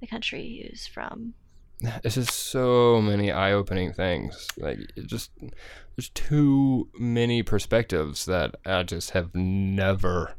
[0.00, 1.34] the country he's from.
[2.04, 4.48] It's just so many eye-opening things.
[4.56, 5.30] Like it just
[5.96, 10.34] there's too many perspectives that I just have never,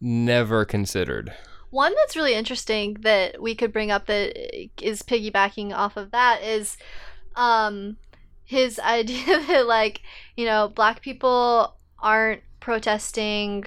[0.00, 1.32] never considered.
[1.70, 4.36] One that's really interesting that we could bring up that
[4.82, 6.76] is piggybacking off of that is
[7.36, 7.96] um
[8.50, 10.02] his idea that like,
[10.36, 13.64] you know, black people aren't protesting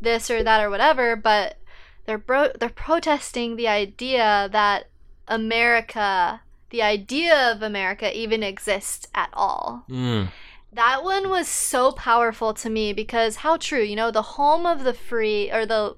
[0.00, 1.58] this or that or whatever, but
[2.06, 4.88] they're bro- they're protesting the idea that
[5.28, 9.84] America, the idea of America even exists at all.
[9.90, 10.28] Mm.
[10.72, 14.84] That one was so powerful to me because how true, you know, the home of
[14.84, 15.96] the free or the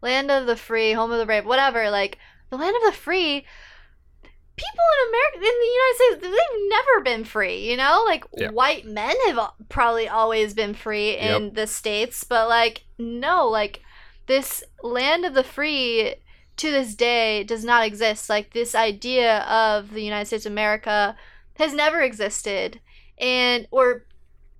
[0.00, 2.18] land of the free, home of the brave, whatever, like
[2.50, 3.44] the land of the free.
[4.62, 8.04] People in America, in the United States, they've never been free, you know?
[8.06, 8.50] Like, Yeah.
[8.50, 13.80] white men have probably always been free in the States, but, like, no, like,
[14.26, 16.14] this land of the free
[16.58, 18.28] to this day does not exist.
[18.30, 21.16] Like, this idea of the United States of America
[21.58, 22.80] has never existed
[23.18, 24.04] and or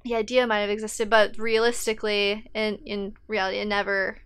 [0.05, 4.19] the idea might have existed but realistically in in reality it never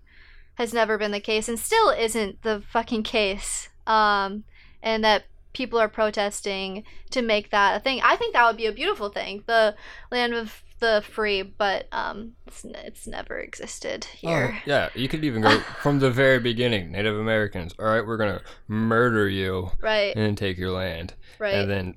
[0.55, 4.43] has never been the case and still isn't the fucking case um
[4.83, 5.25] and that
[5.57, 9.09] people are protesting to make that a thing i think that would be a beautiful
[9.09, 9.75] thing the
[10.13, 15.25] land of the free but um it's, it's never existed Oh, here yeah, you could
[15.25, 16.93] even go from the very beginning.
[16.93, 17.75] Native Americans.
[17.79, 21.15] All right, we're gonna murder you right and take your land.
[21.39, 21.97] right And then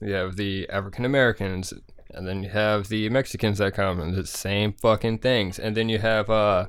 [0.00, 1.74] you have the African Americans,
[2.10, 5.58] and then you have the Mexicans that come, and the same fucking things.
[5.58, 6.66] And then you have uh,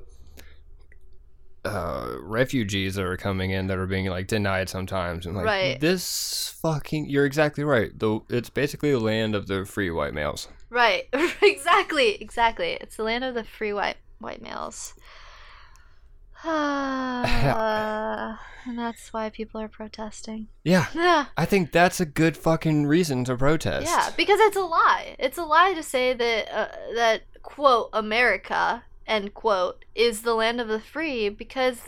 [1.68, 5.80] uh, refugees that are coming in that are being like denied sometimes, and like Right.
[5.80, 7.10] this fucking.
[7.10, 7.92] You're exactly right.
[7.98, 10.48] Though it's basically the land of the free white males.
[10.70, 11.08] Right.
[11.42, 12.16] exactly.
[12.22, 12.78] Exactly.
[12.82, 14.94] It's the land of the free white white males.
[16.44, 17.28] and
[18.78, 20.48] that's why people are protesting.
[20.64, 21.26] Yeah, Yeah.
[21.36, 23.88] I think that's a good fucking reason to protest.
[23.88, 25.16] Yeah, because it's a lie.
[25.20, 30.60] It's a lie to say that uh, that quote America end quote is the land
[30.62, 31.82] of the free because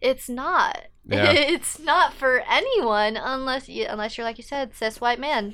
[0.00, 0.84] it's not.
[1.06, 1.30] Yeah.
[1.32, 5.52] it's not for anyone unless you unless you're like you said cis white man.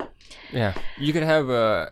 [0.51, 1.89] Yeah, you could have uh,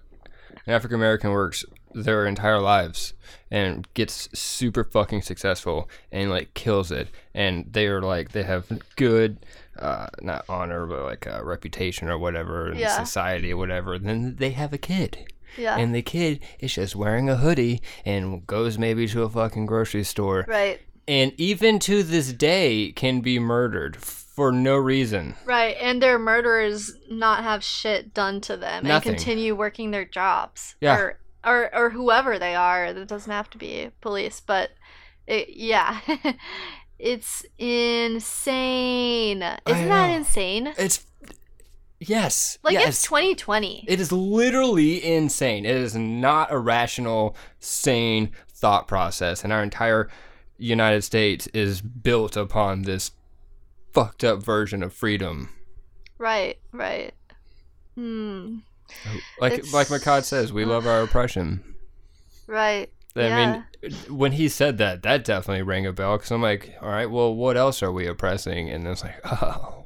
[0.65, 1.63] an African American works
[1.95, 3.13] their entire lives
[3.51, 8.67] and gets super fucking successful and like kills it, and they are like they have
[8.95, 9.45] good,
[9.79, 12.97] uh, not honor but like uh, reputation or whatever in Yeah.
[13.03, 13.97] society or whatever.
[13.99, 15.31] Then they have a kid.
[15.57, 15.77] Yeah.
[15.77, 20.03] And the kid is just wearing a hoodie and goes maybe to a fucking grocery
[20.03, 20.45] store.
[20.47, 20.79] right.
[21.05, 25.35] And even to this day can be murdered for no reason.
[25.43, 29.09] Right, and their murderers not have shit done to them Nothing.
[29.11, 30.75] and continue working their jobs.
[30.79, 30.95] Yeah.
[30.97, 32.85] Or or or whoever they are.
[32.85, 34.71] It doesn't have to be police, but
[35.27, 35.99] it, yeah,
[36.99, 39.43] it's insane.
[39.67, 40.73] Isn't that insane?
[40.77, 41.05] It's
[42.09, 42.87] yes, Like yes.
[42.89, 43.85] it's 2020.
[43.87, 45.65] It is literally insane.
[45.65, 50.09] It is not a rational, sane thought process, and our entire
[50.57, 53.11] United States is built upon this
[53.93, 55.49] fucked up version of freedom.
[56.17, 57.13] right, right.
[57.95, 58.57] Hmm.
[59.39, 61.63] Like It's- like Makad says, we love our oppression.
[62.47, 62.91] Right.
[63.15, 63.63] I Yeah.
[63.81, 67.09] mean, when he said that, that definitely rang a bell because I'm like, all right,
[67.09, 68.69] well, what else are we oppressing?
[68.69, 69.82] And it's like, oh,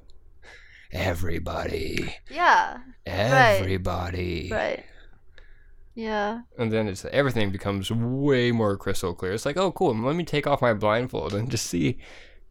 [0.92, 2.78] everybody, Yeah.
[3.06, 4.50] everybody.
[4.52, 4.84] Right.
[5.96, 6.42] Yeah.
[6.58, 9.34] And then it's everything becomes way more crystal clear.
[9.34, 9.96] It's like, oh, cool.
[9.96, 11.98] Let me take off my blindfold and just see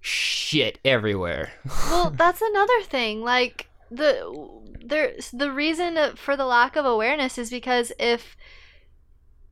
[0.00, 1.52] shit everywhere.
[1.88, 4.48] well that's another thing like the
[4.84, 8.36] there the reason for the lack of awareness is because if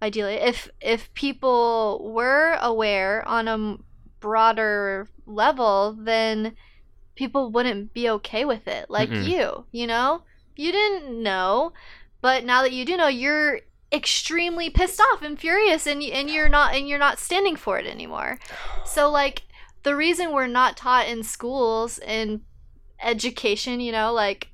[0.02, 3.76] ideally if if people were aware on a
[4.20, 6.54] broader level then
[7.14, 9.28] people wouldn't be okay with it like Mm-mm.
[9.28, 10.22] you you know
[10.56, 11.72] you didn't know
[12.20, 13.60] but now that you do know you're
[13.92, 17.86] extremely pissed off and furious and and you're not and you're not standing for it
[17.86, 18.38] anymore
[18.84, 19.42] so like
[19.84, 22.40] the reason we're not taught in schools in
[23.00, 24.48] education, you know, like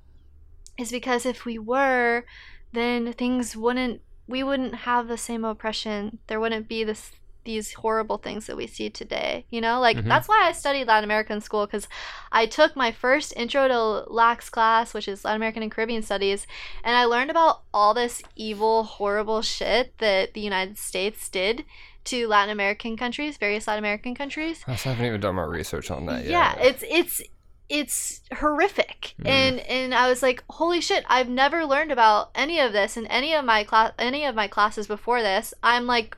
[0.79, 2.25] is because if we were,
[2.73, 6.19] then things wouldn't we wouldn't have the same oppression.
[6.27, 7.13] There wouldn't be this
[7.45, 9.45] these horrible things that we see today.
[9.51, 10.09] You know, like Mhm.
[10.09, 11.89] that's why I studied Latin American school because
[12.33, 16.47] I took my first intro to LACS class, which is Latin American and Caribbean studies,
[16.85, 21.65] and I learned about all this evil, horrible shit that the United States did
[22.05, 24.65] to Latin American countries, various Latin American countries.
[24.67, 26.31] I haven't even done my research on that yet.
[26.31, 27.23] Yeah, it's it's
[27.69, 29.15] it's horrific.
[29.23, 29.29] Mhm.
[29.29, 33.07] And and I was like, "Holy shit, I've never learned about any of this in
[33.07, 36.17] any of my class any of my classes before this." I'm like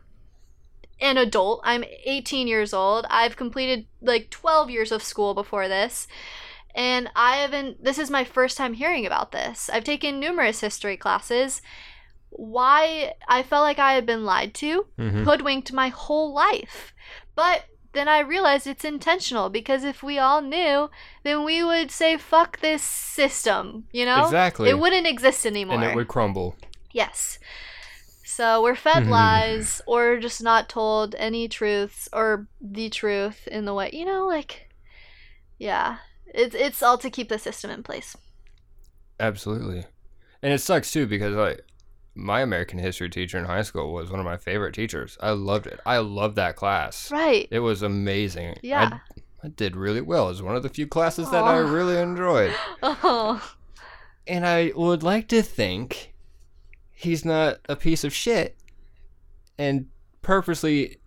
[1.02, 1.60] an adult.
[1.64, 3.04] I'm 18 years old.
[3.10, 6.08] I've completed like 12 years of school before this.
[6.74, 9.68] And I haven't this is my first time hearing about this.
[9.70, 11.60] I've taken numerous history classes.
[12.30, 15.24] Why I felt like I had been lied to Mhm.
[15.24, 16.94] hoodwinked my whole life.
[17.34, 20.88] But then I realized it's intentional because if we all knew,
[21.24, 24.24] then we would say, fuck this system, you know?
[24.24, 24.70] Exactly.
[24.70, 25.74] It wouldn't exist anymore.
[25.76, 26.56] and it would crumble.
[26.90, 27.38] Yes.
[28.32, 29.10] So we're fed mm-hmm.
[29.10, 34.26] lies or just not told any truths or the truth in the way, you know,
[34.26, 34.70] like,
[35.58, 35.98] yeah.
[36.26, 38.16] It's, it's all to keep the system in place.
[39.20, 39.84] Absolutely.
[40.40, 41.60] And it sucks too because like
[42.14, 45.18] my American history teacher in high school was one of my favorite teachers.
[45.20, 45.78] I loved it.
[45.84, 47.12] I loved that class.
[47.12, 47.46] Right.
[47.50, 48.56] It was amazing.
[48.62, 48.98] Yeah.
[49.14, 50.28] I, I did really well.
[50.28, 52.54] It was one of the few classes that I really enjoyed.
[52.82, 53.46] Oh.
[54.26, 56.11] And I would like to think
[57.02, 58.56] he's not a piece of shit
[59.58, 59.86] and
[60.22, 60.98] purposely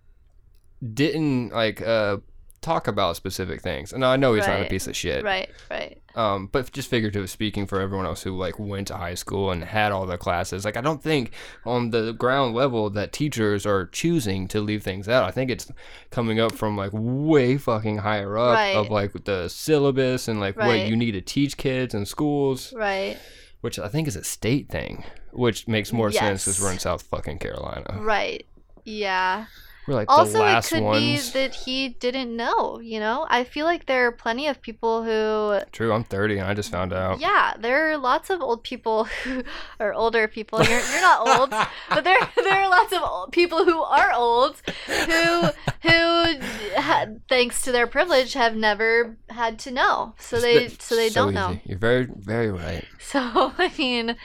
[0.93, 2.17] didn't like uh
[2.61, 3.93] talk about specific things.
[3.93, 5.23] And I know he's not a piece of shit.
[5.23, 6.01] Right, right.
[6.15, 9.63] Um, but just figurative speaking for everyone else who like went to high school and
[9.63, 11.31] had all the classes, like I don't think
[11.63, 15.25] on the ground level that teachers are choosing to leave things out.
[15.25, 15.71] I think it's
[16.09, 18.75] coming up from like way fucking higher up Right.
[18.75, 23.17] of like the syllabus and like what you need to teach kids in schools, Right.
[23.65, 26.61] Which I think is a state thing, which makes more sense as Yes.
[26.63, 27.97] we're in South fucking Carolina.
[27.99, 28.45] Right.
[28.85, 29.47] Yeah.
[29.87, 31.31] We're like the also it could ones.
[31.31, 35.03] be that he didn't know you know i feel like there are plenty of people
[35.03, 37.19] who True, I'm 30 and I just found out.
[37.19, 39.43] yeah there are lots of old people who
[39.79, 41.49] are older people you're, you're not old
[41.89, 45.49] but there there are lots of old people who are old who
[45.81, 46.39] who
[46.77, 51.33] ha- thanks to their privilege have never had to know so they so they don't
[51.33, 51.59] know.
[51.65, 52.85] You're very, very right.
[52.99, 53.19] so
[53.57, 54.15] i mean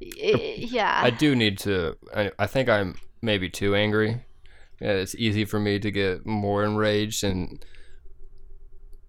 [0.00, 1.96] yeah I do need to.
[2.14, 4.22] I, I think I'm maybe too angry.
[4.80, 7.64] Yeah, it's easy for me to get more enraged and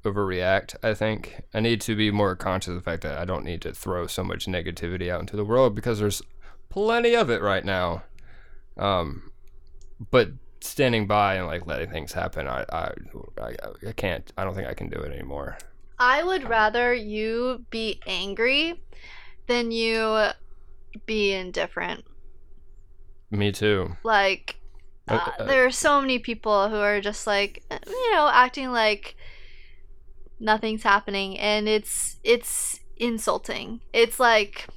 [0.03, 0.75] overreact.
[0.81, 3.61] I think I need to be more conscious of the fact that I don't need
[3.61, 6.21] to throw so much negativity out into the world because there's
[6.69, 8.03] plenty of it right now.
[8.77, 9.31] Um,
[10.11, 10.29] but
[10.61, 12.91] standing by and like letting things happen, I, I,
[13.41, 13.55] I,
[13.87, 14.31] I can't.
[14.37, 15.57] I don't think I can do it anymore.
[15.99, 18.81] I would rather you be angry
[19.47, 20.29] than you
[21.05, 22.05] be indifferent.
[23.31, 23.97] Me too.
[24.03, 24.58] Like,
[25.09, 28.71] uh, Uh, uh, there are so many people who are just like, you know, acting
[28.71, 29.15] like
[30.39, 33.81] nothing's happening, and it's it's insulting.
[33.93, 34.67] It's like,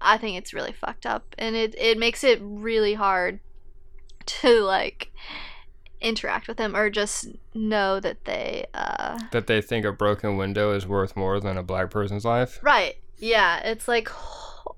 [0.00, 3.40] I think it's really fucked up, and it it makes it really hard
[4.26, 5.12] to like
[6.00, 10.72] interact with them or just know that they uh That they think a broken window
[10.72, 12.58] is worth more than a black person's life.
[12.62, 12.96] Right.
[13.18, 13.60] Yeah.
[13.60, 14.10] It's like,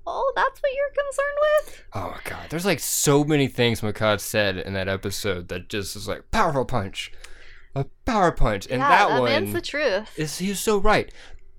[0.09, 1.83] oh, that's what you're concerned with?
[1.93, 5.95] Oh my god, there's like so many things Makad said in that episode that just
[5.95, 7.11] is like powerful punch,
[7.75, 10.17] a power punch, and yeah, that, that one man's the truth.
[10.17, 11.13] is he's so right.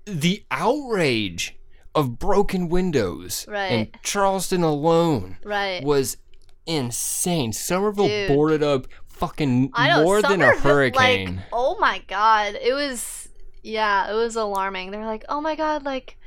[0.05, 1.57] The outrage
[1.93, 5.83] of broken windows in Charleston alone right.
[5.83, 6.17] was
[6.65, 7.51] insane.
[7.51, 8.27] Summerville Dude.
[8.29, 11.35] boarded up fucking know more than a hurricane.
[11.35, 13.29] Like, oh my god, it was
[13.63, 14.91] yeah, it was alarming.
[14.91, 16.17] They're like, oh my god, like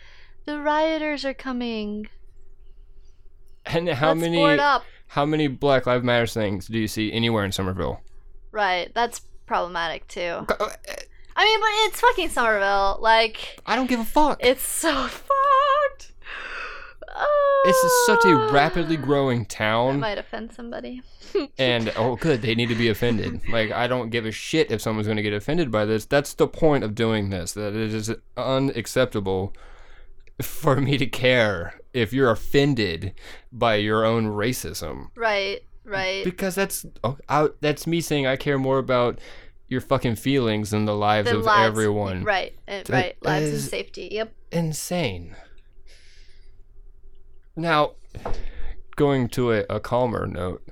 [0.47, 2.09] the rioters are coming.
[3.67, 4.59] and how Let's many
[5.09, 8.01] how many Black Lives Matter things do you see anywhere in Summerville?
[8.53, 10.21] Right, that's problematic too.
[10.49, 10.69] uh,
[11.37, 12.99] I mean, but it's fucking Summerville.
[13.01, 14.39] Like, I don't give a fuck.
[14.43, 16.13] it's so fucked.
[17.17, 20.01] Oh, It's such a rapidly growing That town.
[20.01, 21.03] might offend somebody.
[21.59, 24.81] and oh good they need to be offended like i don't give a shit if
[24.81, 27.93] someone's going to get offended by this that's the point of doing this that it
[27.93, 29.53] is unacceptable
[30.43, 33.13] for me to care if you're offended
[33.53, 36.25] by your own racism Right, right.
[36.25, 39.21] because that's oh, I, that's me saying i care more about
[39.69, 43.17] your fucking feelings than the lives The of lives- everyone Right, uh, That right.
[43.23, 44.09] Lives and safety.
[44.13, 44.35] Yep.
[44.53, 45.37] insane
[47.57, 47.93] now
[48.97, 50.63] going to a, a calmer note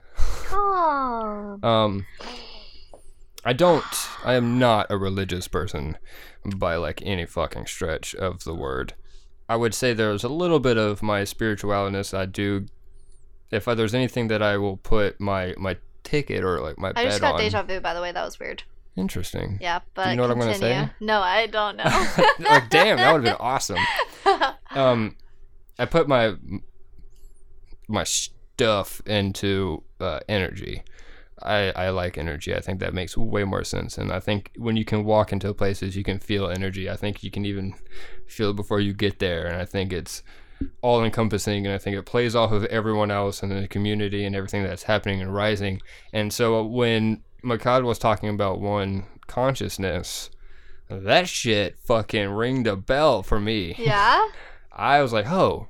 [0.46, 1.64] Calm.
[1.64, 2.06] Um,
[3.44, 3.84] I don't.
[4.24, 5.96] I am not a religious person
[6.44, 8.94] by like any fucking stretch of the word.
[9.52, 12.16] I would say there's a little bit of my spiritualness.
[12.16, 12.68] I do.
[13.50, 17.04] If I, there's anything that I will put my my ticket or like my I
[17.04, 17.40] just got on.
[17.40, 18.12] deja vu, by the way.
[18.12, 18.62] That was weird.
[18.96, 19.58] Interesting.
[19.60, 20.88] Yeah, but you know what I'm gonna say?
[21.00, 21.84] No, I don't know.
[22.38, 23.78] like damn, that would have been awesome.
[24.70, 25.16] Um,
[25.78, 26.34] I put my
[27.88, 30.82] my stuff into uh, energy.
[31.44, 32.54] I, I like energy.
[32.54, 33.98] I think that makes way more sense.
[33.98, 36.88] And I think when you can walk into places, you can feel energy.
[36.88, 37.74] I think you can even
[38.26, 39.46] feel it before you get there.
[39.46, 40.22] And I think it's
[40.80, 41.66] all encompassing.
[41.66, 44.84] And I think it plays off of everyone else and the community and everything that's
[44.84, 45.80] happening and rising.
[46.12, 50.30] And so when Makad was talking about one consciousness,
[50.88, 53.74] that shit fucking ringed a bell for me.
[53.78, 54.28] yeah.
[54.74, 55.68] I was like, oh.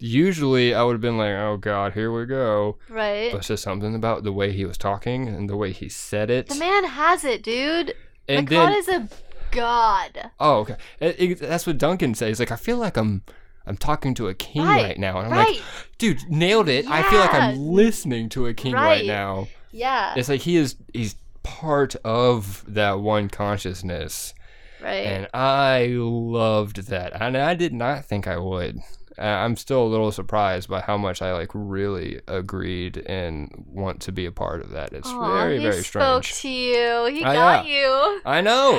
[0.00, 2.78] Usually I would have been like, oh god, here we go.
[2.88, 3.30] Right.
[3.30, 6.30] But it's just something about the way he was talking and the way he said
[6.30, 6.48] it.
[6.48, 7.94] The man has it, dude.
[8.28, 9.08] and the god then, is a
[9.50, 10.30] god.
[10.40, 12.40] oh, okay, It- it- that's what Duncan says.
[12.40, 13.22] Like, I feel like I'm,
[13.66, 15.54] I'm talking to a king Right, right, now, and I'm right.
[15.56, 15.62] like,
[15.98, 16.86] dude, nailed it.
[16.88, 19.06] I feel like I'm listening to a king right, Right.
[19.06, 19.48] now.
[19.72, 20.14] Yeah.
[20.16, 24.34] It's like he is, he's part of that one consciousness,
[24.82, 25.06] right.
[25.06, 28.78] and I loved that, and I did not think I would.
[29.20, 34.00] Uh, I'm still a little surprised by how much I like really agreed and want
[34.02, 34.92] to be a part of that.
[34.94, 36.40] It's Aw, very, he very spoke strange.
[36.42, 37.04] to you.
[37.18, 37.72] He Ah, got yeah.
[38.14, 38.20] you.
[38.24, 38.70] I know.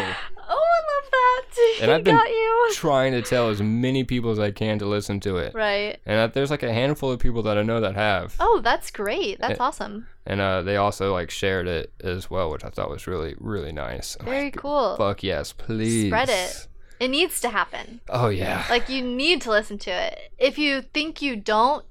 [0.54, 1.28] Oh, I love that.
[1.86, 2.70] He I've been got you.
[2.74, 6.00] Trying to tell as many people as I can to listen to it, Right.
[6.06, 8.89] and uh, there's like a handful of people that I know that have, Oh, that's
[8.92, 9.39] great.
[9.39, 9.66] That's Yeah.
[9.66, 10.08] awesome.
[10.26, 13.72] and uh, they also like shared it as well, which I thought was really, really
[13.72, 14.16] nice.
[14.24, 14.96] Very like, cool.
[14.98, 16.68] Fuck yes, please Spread it.
[17.02, 17.99] It needs to happen.
[18.10, 18.64] Oh yeah.
[18.70, 20.32] Like you need to listen to it.
[20.38, 21.84] If you think you don't,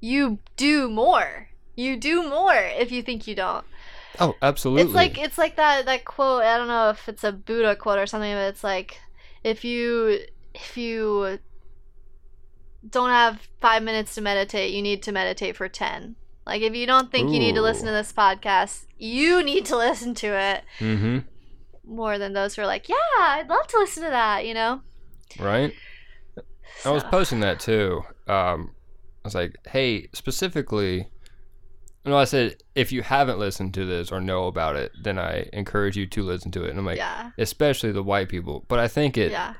[0.00, 1.50] you do more.
[1.76, 3.64] You do more if you think you don't.
[4.18, 4.82] oh, absolutely.
[4.82, 6.42] It's like it's like that that quote.
[6.42, 9.00] I don't know if it's a Buddha quote or something, but it's like
[9.44, 11.38] if you if you
[12.90, 16.16] don't have five minutes to meditate, you need to meditate for ten.
[16.44, 19.76] Like if you don't think you need to listen to this podcast, you need to
[19.76, 21.18] listen to it mm-hmm.
[21.88, 24.46] More than those who are like, yeah, I'd love to listen to that.
[24.46, 24.80] You know.
[25.38, 25.72] Right.
[26.84, 28.02] I was posting that too.
[28.28, 28.70] Um,
[29.24, 31.08] I was like, hey, specifically.
[32.04, 35.48] No, I said if you haven't listened to this or know about it, then I
[35.52, 36.70] encourage you to listen to it.
[36.70, 37.32] And I'm like, yeah.
[37.36, 38.64] especially the white people.
[38.68, 39.54] But I think it, Yeah.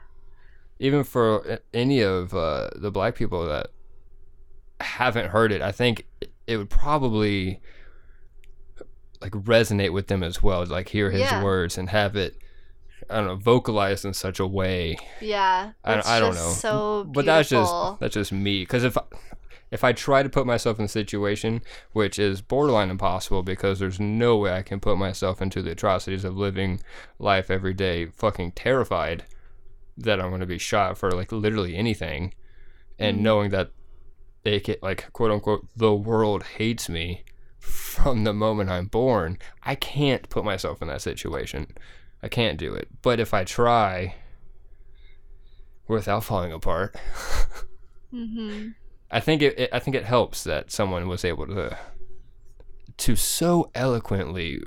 [0.78, 3.66] even for any of uh, the black people that
[4.80, 6.06] haven't heard it, I think
[6.46, 7.60] it would probably
[9.20, 10.64] like resonate with them as well.
[10.66, 11.42] Like hear his Yeah.
[11.42, 12.36] words and have it,
[13.10, 15.72] I don't know, vocalized in such a way Yeah.
[15.84, 16.52] I, It's I don't just know.
[16.70, 17.12] So beautiful.
[17.12, 18.60] but that's just that's just me.
[18.62, 19.02] Because if I,
[19.70, 21.60] if I try to put myself in a situation
[21.92, 26.24] which is borderline impossible, because there's no way I can put myself into the atrocities
[26.24, 26.80] of living
[27.18, 29.24] life every day, fucking terrified
[29.96, 32.32] that I'm going to be shot for like literally anything,
[32.98, 33.22] and Mhm.
[33.22, 33.72] knowing that
[34.44, 37.24] they get like quote unquote the world hates me
[37.58, 41.68] from the moment I'm born, I can't put myself in that situation.
[42.22, 42.88] I can't do it.
[43.02, 44.14] But if I try
[45.86, 46.96] without falling apart,
[48.12, 48.74] Mhm.
[49.10, 51.76] I think it, it I think it helps that someone was able to
[52.98, 54.60] to so eloquently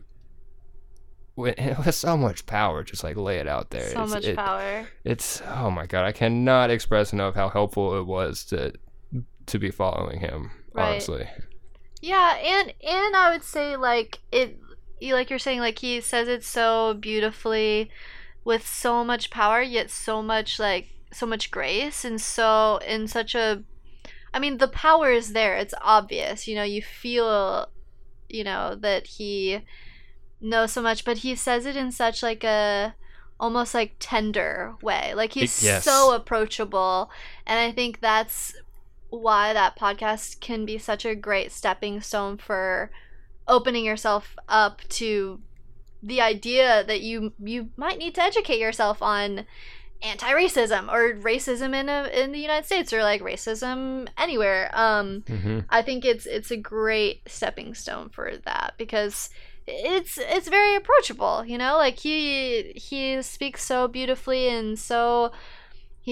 [1.35, 3.81] with, with so much power just like lay it out there.
[3.89, 4.87] So It's- much it- power.
[5.03, 8.73] It's oh my god, I cannot express enough how helpful it was to
[9.47, 10.51] to be following him.
[10.73, 10.91] Right.
[10.91, 11.27] Honestly,
[12.01, 14.57] Yeah, and and I would say like it
[15.01, 17.89] like you're saying like he says it so beautifully
[18.43, 23.35] with so much power yet so much like so much grace and so in such
[23.35, 23.63] a
[24.33, 25.55] I mean the power is there.
[25.57, 26.47] It's obvious.
[26.47, 27.67] You know, you feel
[28.29, 29.59] you know that he
[30.39, 32.95] knows so much, but he says it in such like a
[33.39, 35.13] almost like tender way.
[35.13, 35.83] Like he's Yes.
[35.83, 37.11] so approachable
[37.45, 38.55] and I think that's
[39.11, 42.89] why that podcast can be such a great stepping stone for
[43.47, 45.39] opening yourself up to
[46.01, 49.45] the idea that you you might need to educate yourself on
[50.01, 54.71] anti-racism or racism in a, in the United States or like racism anywhere.
[54.73, 59.29] Um hmm I think it's it's a great stepping stone for that because
[59.67, 61.77] it's it's very approachable, you know?
[61.77, 65.31] Like he he speaks so beautifully and so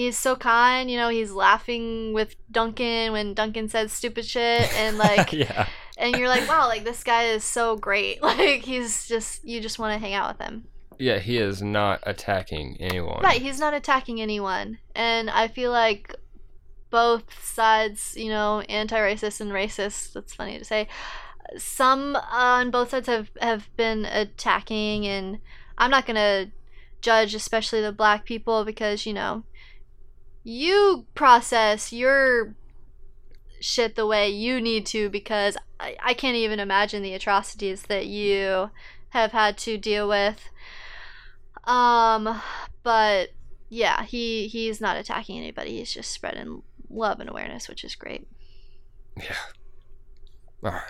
[0.00, 4.98] he's so kind, you know, he's laughing with Duncan when Duncan says stupid shit and
[5.06, 9.44] like yeah, and you're like, "Wow, like this guy is so great." Like he's just
[9.44, 10.64] you just want to hang out with him.
[10.98, 11.18] yeah.
[11.18, 13.22] He is not attacking anyone.
[13.22, 14.78] Right, he's not attacking anyone.
[14.94, 16.14] And I feel like
[16.90, 20.88] both sides, you know, anti-racist and racist, that's funny to say.
[21.56, 25.38] Some on both sides have have been attacking and
[25.78, 26.50] I'm not going to
[27.00, 29.42] judge especially the black people because, you know,
[30.42, 32.54] you process your
[33.60, 38.06] shit the way you need to because I, I can't even imagine the atrocities that
[38.06, 38.70] you
[39.10, 40.48] have had to deal with.
[41.64, 42.40] Um,
[42.82, 43.30] but
[43.68, 45.78] yeah, he he's not attacking anybody.
[45.78, 48.26] He's just spreading love and awareness, which is great.
[49.16, 49.36] Yeah.
[50.64, 50.82] All right.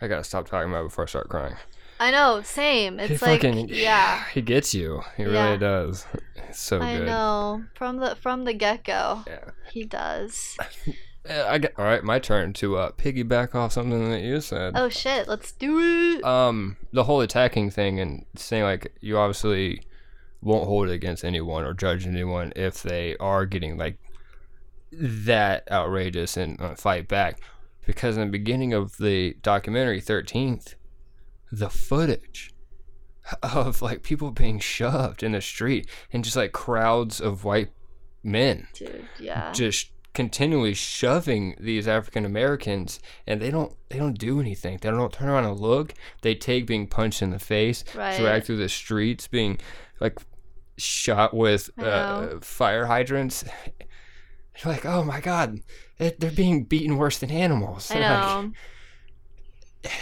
[0.00, 1.56] I gotta stop talking about it before I start crying.
[2.00, 2.98] I know, same.
[2.98, 5.02] It's he like fucking, yeah, He gets you.
[5.16, 5.28] He Yeah.
[5.44, 6.06] really does.
[6.48, 7.06] It's so I good.
[7.06, 7.62] know.
[7.74, 9.50] From the from the get go, Yeah.
[9.72, 10.56] he does.
[11.30, 14.72] I get, all right, my turn to uh, piggyback off something that you said.
[14.74, 16.24] Oh shit, let's do it.
[16.24, 19.82] Um, the whole attacking thing and saying like you obviously
[20.42, 23.98] won't hold it against anyone or judge anyone if they are getting like
[24.92, 27.38] that outrageous and uh, fight back,
[27.86, 30.74] because in the beginning of the documentary Thirteenth,
[31.52, 32.52] the footage
[33.42, 37.70] of like people being shoved in the street and just like crowds of white
[38.22, 39.52] men Dude, yeah.
[39.52, 44.78] just continually shoving these African Americans and they don't they don't do anything.
[44.80, 45.94] They don't turn around and look.
[46.22, 48.18] They take being punched in the face, Right.
[48.18, 49.58] dragged through the streets, being
[50.00, 50.18] like
[50.76, 53.44] shot with uh, fire hydrants.
[54.64, 55.60] You're like, oh my god,
[55.98, 57.90] they- they're being beaten worse than animals.
[57.90, 58.02] I Like,
[58.44, 58.52] know.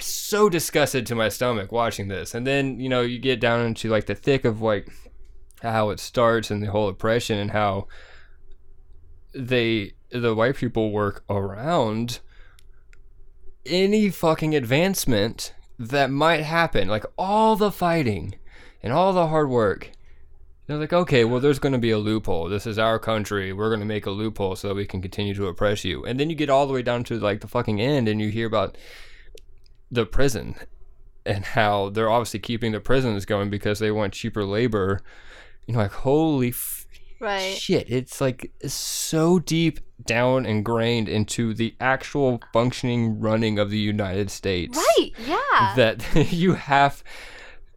[0.01, 2.35] So disgusted to my stomach watching this.
[2.35, 4.89] And then, you know, you get down into like the thick of like
[5.63, 7.87] how it starts and the whole oppression and how
[9.35, 12.21] they the white people work around
[13.67, 16.89] any fucking advancement that might happen.
[16.89, 18.35] Like all the fighting
[18.83, 19.93] and all the hard work.
[20.67, 22.51] They're like, okay, well, there's going to be a loophole.
[22.51, 23.55] This is our country.
[23.55, 26.05] We're going to make a loophole so that we can continue to oppress you.
[26.05, 28.29] And then you get all the way down to like the fucking end and you
[28.29, 28.77] hear about
[29.91, 30.55] the prison
[31.27, 35.01] and how they're obviously keeping the prisons going because they want cheaper labor.
[35.67, 36.87] You know, like holy f-
[37.21, 37.57] Right.
[37.57, 37.91] shit!
[37.91, 44.79] It's like so deep down ingrained into the actual functioning running of the United States
[44.79, 45.11] Right.
[45.27, 45.73] Yeah.
[45.77, 47.03] that you have.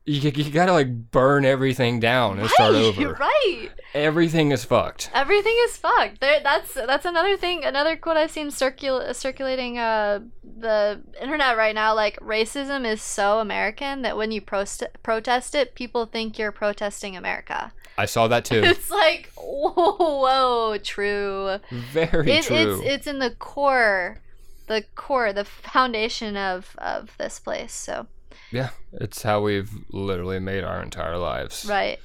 [0.06, 2.82] You, you gotta like burn everything down and start right.
[2.98, 3.14] over.
[3.14, 3.70] Right.
[3.94, 5.12] Everything is fucked.
[5.14, 6.22] Everything is fucked.
[6.22, 7.64] There, that's that's another thing.
[7.64, 11.94] Another quote I've seen circul- circulating uh the internet right now.
[11.94, 17.16] Like racism is so American that when you prost- protest it, people think you're protesting
[17.16, 17.72] America.
[17.98, 18.62] I saw that too.
[18.66, 21.58] It's like whoa, whoa true.
[21.70, 22.56] Very It, true.
[22.56, 24.20] it's it's in the core,
[24.66, 27.74] the core, the foundation of of this place.
[27.74, 28.08] So
[28.52, 31.66] yeah, it's how we've literally made our entire lives.
[31.66, 32.00] right,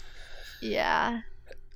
[0.62, 1.20] yeah.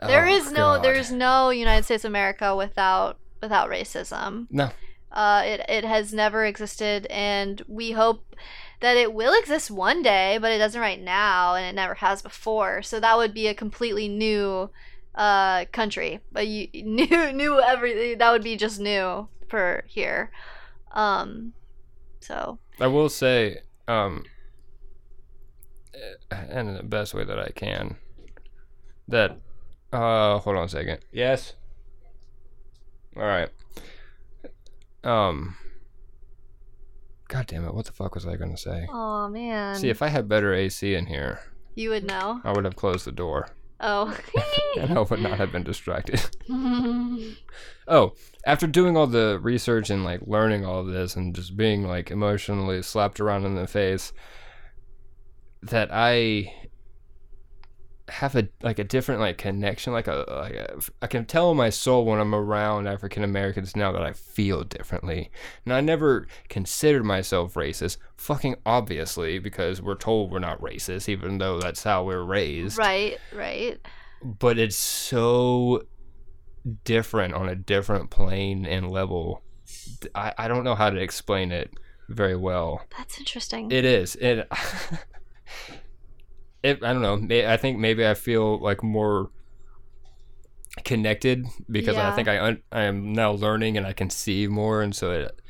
[0.07, 0.85] There Oh, is no God.
[0.85, 4.47] there's no United States of America without without racism.
[4.51, 4.71] no.
[5.13, 8.37] Uh, it it has never existed, and we hope
[8.81, 12.23] that it will exist one day, but it doesn't right now, and it never has
[12.23, 12.81] before.
[12.83, 14.71] So that would be a completely new
[15.17, 20.31] uh country, but you new new everything that would be just new for here.
[20.93, 21.53] Um,
[22.21, 23.59] so I will say,
[23.89, 24.23] um,
[26.31, 27.97] and in the best way that I can,
[29.09, 29.39] that,
[29.93, 30.99] uh, hold on a second.
[31.13, 31.55] Yes.
[33.17, 33.49] All right.
[35.03, 35.57] Um.
[37.29, 37.75] God damn it!
[37.75, 38.87] What the fuck was I gonna say?
[38.91, 41.41] oh man, See, if I had better AC in here,
[41.75, 42.41] you would know.
[42.45, 43.49] I would have closed the door.
[43.81, 44.17] Oh.
[44.79, 46.21] and I would not have been distracted.
[47.89, 48.13] Oh,
[48.47, 52.13] after doing all the research and like learning all of this and just being like
[52.13, 54.13] emotionally slapped around in the face,
[55.63, 56.55] that I
[58.11, 61.71] have a like a different like connection like a, like a I can tell my
[61.71, 65.31] soul when I'm around African Americans now that I feel differently.
[65.65, 71.39] And I never considered myself racist, fucking obviously because we're told we're not racist even
[71.39, 73.79] though that's how we're raised right, right.
[74.23, 75.83] but it's so
[76.85, 79.43] different on a different plane and level.
[80.15, 81.73] I, I don't know how to explain it
[82.09, 82.83] very well.
[82.99, 83.71] That's interesting.
[83.71, 84.17] It is.
[84.17, 84.49] It,
[86.63, 87.49] it I don't know.
[87.49, 89.31] I think maybe I feel like more
[90.85, 94.83] connected because I think I un- I am now learning and I can see more
[94.83, 95.41] and so it,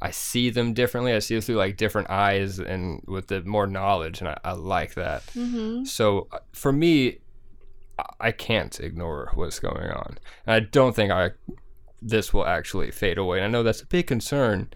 [0.00, 1.12] I see them differently.
[1.12, 4.52] I see them through like different eyes and with the more knowledge and I, I
[4.52, 5.26] like that.
[5.26, 5.84] mm-hmm.
[5.84, 7.18] So uh, for me,
[7.98, 10.18] I- I can't ignore what's going on.
[10.46, 11.30] And I don't think I
[12.02, 13.38] this will actually fade away.
[13.38, 14.70] And I know that's a big concern,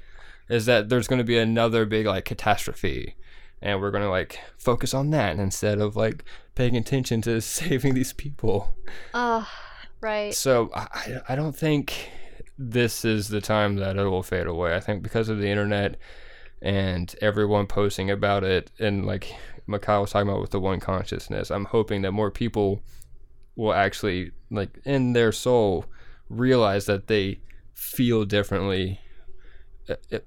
[0.48, 3.14] is that there's going to be another big like catastrophe,
[3.62, 7.94] and we're going to like focus on that instead of like paying attention to saving
[7.94, 8.74] these people.
[9.14, 9.48] Oh,
[10.00, 10.34] right.
[10.34, 12.11] So I, I- don't think
[12.58, 14.74] this is the time that it will fade away.
[14.74, 15.96] I think because of the internet
[16.62, 19.34] and everyone posting about it, and like
[19.66, 22.82] Makai was talking about with the one consciousness, I'm hoping that more people
[23.56, 25.86] will actually, like, in their soul,
[26.28, 27.40] realize that they
[27.74, 29.09] feel differently uh, uh,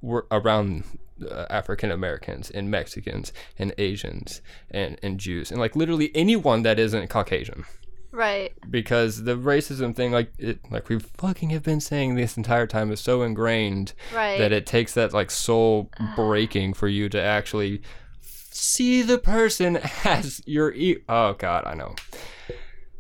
[0.02, 0.84] we're around
[1.30, 4.42] uh, African Americans and Mexicans and Asians
[4.72, 7.66] and, and Jews and like literally anyone that isn't Caucasian
[8.12, 8.54] Right.
[8.70, 12.92] because the racism thing like it like we fucking have been saying this entire time
[12.92, 14.38] is so ingrained Right.
[14.38, 17.82] that it takes that like soul breaking for you to actually
[18.22, 21.96] see the person as your e- oh god i know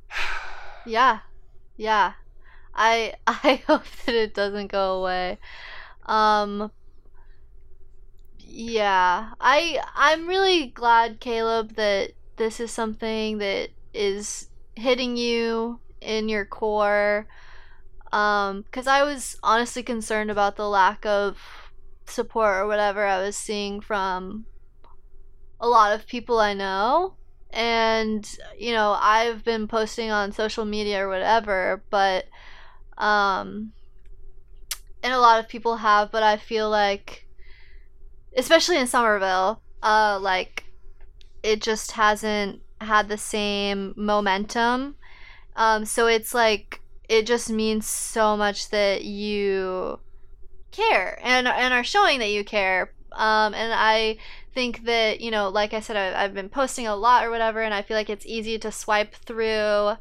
[0.85, 1.19] Yeah.
[1.77, 2.13] Yeah.
[2.75, 5.37] I I hope that it doesn't go away.
[6.05, 6.71] Um
[8.39, 9.31] Yeah.
[9.39, 16.45] I I'm really glad Caleb that this is something that is hitting you in your
[16.45, 17.27] core.
[18.11, 21.37] Um cuz I was honestly concerned about the lack of
[22.05, 24.45] support or whatever I was seeing from
[25.59, 27.15] a lot of people I know
[27.53, 28.27] and
[28.57, 32.25] you know i've been posting on social media or whatever but
[32.97, 33.71] um
[35.03, 37.27] and a lot of people have but i feel like
[38.35, 40.63] especially in summerville uh like
[41.43, 44.95] it just hasn't had the same momentum.
[45.55, 49.99] Um so it's like it just means so much that you
[50.71, 52.93] care and and are showing that you care.
[53.11, 54.17] Um and i
[54.55, 57.59] think that you know like i said I, i've been posting a lot or whatever
[57.59, 59.93] and i feel like it's easy to swipe through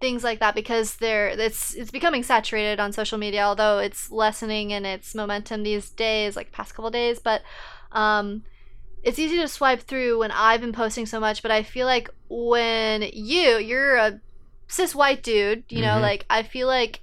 [0.00, 4.70] things like that because they're it's it's becoming saturated on social media although it's lessening
[4.70, 7.42] in its momentum these days like past couple days but
[7.92, 8.42] um
[9.02, 12.10] it's easy to swipe through when i've been posting so much but i feel like
[12.28, 14.20] when you you're a
[14.68, 16.02] cis white dude you know Mhm.
[16.02, 17.00] like i feel like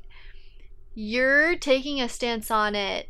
[0.93, 3.09] you're taking a stance on it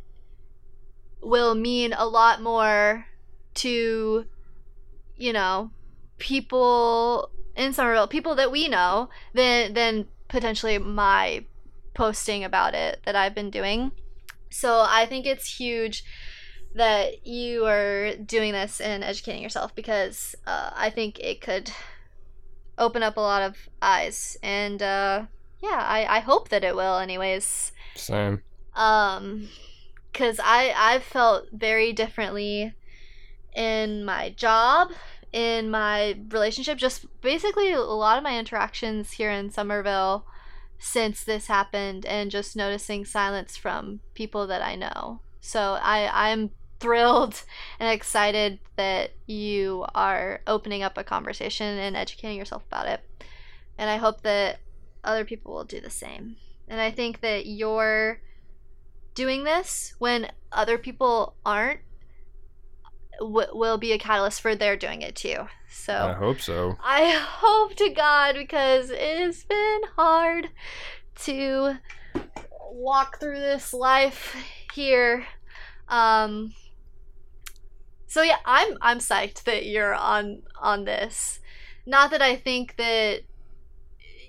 [1.20, 3.06] will mean a lot more
[3.54, 4.24] to
[5.16, 5.70] you know
[6.18, 11.44] people in Summerville, people that we know, than than potentially my
[11.94, 13.92] posting about it that I've been doing.
[14.50, 16.04] So I think it's huge
[16.74, 21.70] that you are doing this and educating yourself because uh, I think it could
[22.78, 25.26] open up a lot of eyes and uh,
[25.62, 28.42] yeah, I, I hope that it will anyways same
[28.74, 29.48] um
[30.12, 32.74] because i i've felt very differently
[33.54, 34.90] in my job
[35.34, 40.24] in my relationship just basically a lot of my interactions here in summerville
[40.78, 45.20] since this happened and just noticing silence from people that i know.
[45.40, 47.42] So i i'm thrilled
[47.80, 53.00] and excited that you are opening up a conversation and educating yourself about it.
[53.76, 54.60] And i hope that
[55.02, 56.36] other people will do the same.
[56.68, 58.20] And i think that you're
[59.16, 61.80] doing this when other people aren't
[63.18, 65.46] w- will be a catalyst for their doing it too.
[65.68, 70.48] So I hope so I hope to God because it has been hard
[71.24, 71.76] to
[72.70, 74.36] walk through this life
[74.72, 75.26] here.
[75.88, 76.54] Um
[78.06, 81.40] so yeah, I'm I'm psyched that you're on on this.
[81.86, 83.22] Not that I think that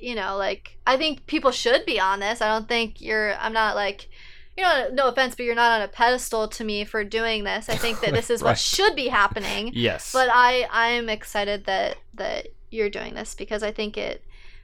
[0.01, 2.41] you know, like I think people should be on this.
[2.41, 4.09] I don't think you're I'm not like
[4.57, 7.67] you know, no offense, but you're not on a pedestal to me for doing this.
[7.69, 11.97] I think that this is what should be happening yes but i i'm excited that
[12.13, 14.23] that you're doing this because i think it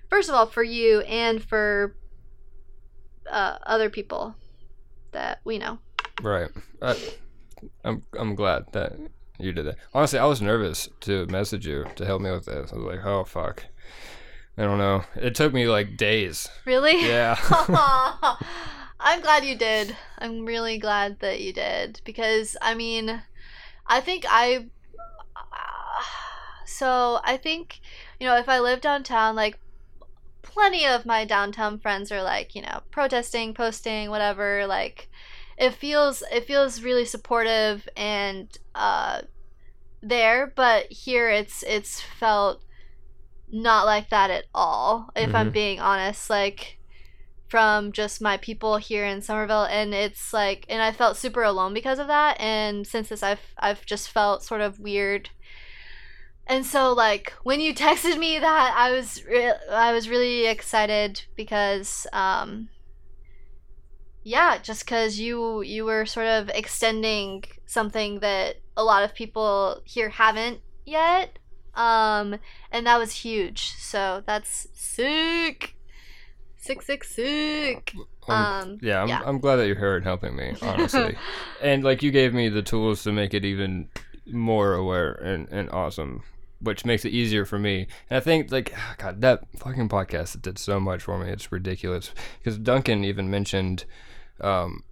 [0.09, 1.95] first of all for you and for
[3.29, 4.35] uh, other people
[5.11, 5.79] that we know.
[6.21, 6.49] Right.
[6.81, 6.97] I,
[7.83, 8.93] I'm I'm glad that
[9.39, 9.77] you did that.
[9.93, 12.71] Honestly, I was nervous to message you to help me with this.
[12.71, 13.65] I was like, oh fuck.
[14.57, 15.03] I don't know.
[15.15, 16.49] It took me like days.
[16.65, 17.05] Really?
[17.07, 17.37] Yeah.
[19.01, 19.97] I'm glad you did.
[20.17, 23.21] I'm really glad that you did because I mean,
[23.87, 24.67] I think I.
[26.65, 27.79] So I think
[28.19, 29.59] you know if I live downtown, like
[30.43, 34.67] plenty of my downtown friends are like you know protesting, posting, whatever.
[34.67, 35.09] Like
[35.57, 39.23] it feels it feels really supportive and uh
[40.03, 42.63] there, but here it's it's felt
[43.51, 45.09] not like that at all.
[45.15, 45.53] If I'm Mhm.
[45.53, 46.79] being honest, like
[47.51, 51.73] from just my people here in Summerville and it's like and I felt super alone
[51.73, 55.29] because of that and since this I've I've just felt sort of weird.
[56.47, 61.23] And so like when you texted me that I was re- I was really excited
[61.35, 62.69] because um
[64.23, 69.81] yeah just cuz you you were sort of extending something that a lot of people
[69.83, 71.37] here haven't yet
[71.75, 72.39] um
[72.71, 73.73] and that was huge.
[73.77, 75.75] So that's sick
[76.61, 77.93] sick sick sick
[78.27, 79.21] Um, um yeah, I'm, yeah.
[79.25, 81.17] I'm glad that you're here and helping me, honestly.
[81.61, 83.89] and like you gave me the tools to make it even
[84.27, 86.23] more aware and, and awesome,
[86.59, 87.87] which makes it easier for me.
[88.09, 91.31] And I think like God, that fucking podcast did so much for me.
[91.31, 93.85] It's ridiculous because Duncan even mentioned
[94.39, 94.83] um,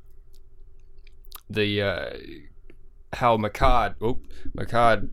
[1.50, 2.10] the uh,
[3.14, 4.20] how Makad, oh,
[4.56, 5.10] Makad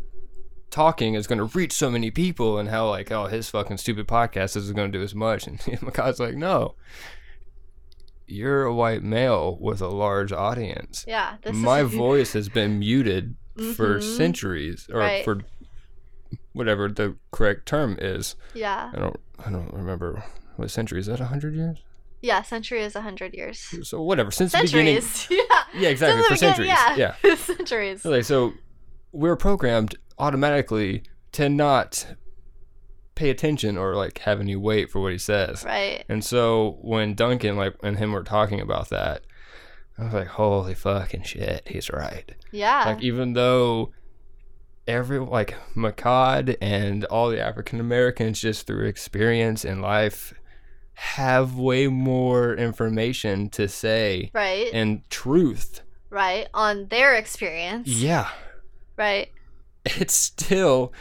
[0.77, 4.07] talking is going to reach so many people and how like oh his fucking stupid
[4.07, 6.75] podcast isn't going to do as much and Makad's like no
[8.27, 11.05] you're a white male with a large audience.
[11.09, 13.37] yeah this My is voice has been muted
[13.75, 14.17] for Mhm.
[14.17, 15.25] centuries, or Right.
[15.25, 15.41] for
[16.53, 18.35] whatever the correct term is.
[18.55, 19.17] yeah I don't,
[19.47, 20.23] I don't remember
[20.57, 21.21] what century is that.
[21.21, 21.79] hundred years?
[22.23, 24.31] yeah century is a hundred years So whatever.
[24.31, 25.01] Since the beginning,
[25.31, 26.69] yeah yeah, exactly for centuries.
[26.69, 27.15] Yeah.
[27.23, 28.53] yeah centuries Okay, so
[29.17, 31.03] we're programmed automatically
[31.33, 32.07] to not
[33.15, 35.65] pay attention or like have any weight for what he says.
[35.65, 39.23] right And so when Duncan like and him were talking about that,
[39.99, 43.93] I was like, "Holy fucking shit, he's right." yeah Like even though
[44.87, 50.33] every like Makad and all the African Americans just through experience in life
[50.95, 55.81] have way more information to say right and truth.
[56.11, 58.29] right on their experience Yeah,
[58.97, 59.31] right
[59.85, 60.93] it still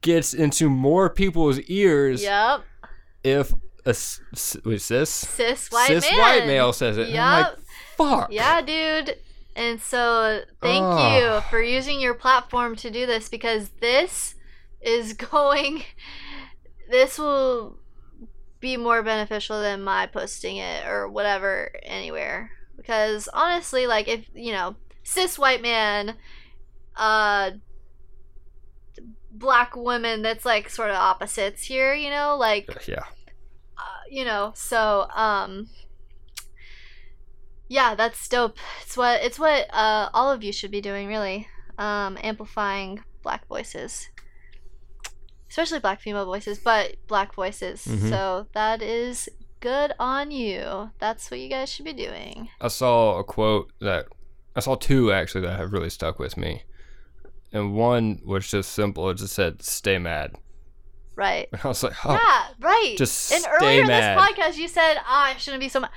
[0.00, 2.62] gets into more people's ears yep
[3.22, 3.52] if
[3.86, 7.08] a s- s- was cis cis white cis man white male says it.
[7.08, 7.58] I'm like, Yep.
[7.96, 8.32] fuck.
[8.32, 9.16] yeah dude
[9.56, 11.22] and so thank Ugh.
[11.22, 14.34] you for using your platform to do this because this
[14.80, 15.82] is going
[16.90, 17.76] this will
[18.60, 24.52] be more beneficial than my posting it or whatever anywhere because honestly like if you
[24.52, 26.14] know cis white man
[26.96, 27.50] uh
[29.32, 33.04] black women that's like sort of opposites here you know like Yeah.
[33.78, 35.68] uh, you know so um
[37.68, 41.46] yeah that's dope it's what it's what uh all of you should be doing really
[41.78, 44.08] um amplifying black voices
[45.48, 48.08] especially black female voices but black voices Mhm.
[48.10, 49.28] so that is
[49.60, 54.06] good on you that's what you guys should be doing I saw a quote that
[54.56, 56.64] I saw two actually that have really stuck with me.
[57.52, 59.10] And one was just simple.
[59.10, 60.36] It just said, stay mad.
[61.16, 64.16] right And I was like, oh, yeah right just and stay earlier in mad.
[64.16, 65.90] this podcast you said ah, i shouldn't be so mad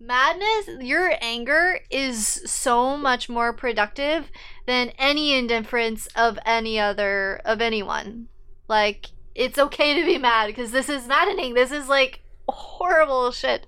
[0.00, 4.30] madness your anger is so much more productive
[4.66, 8.28] than any indifference of any other of anyone
[8.68, 13.66] like it's okay to be mad because this is maddening this is like horrible shit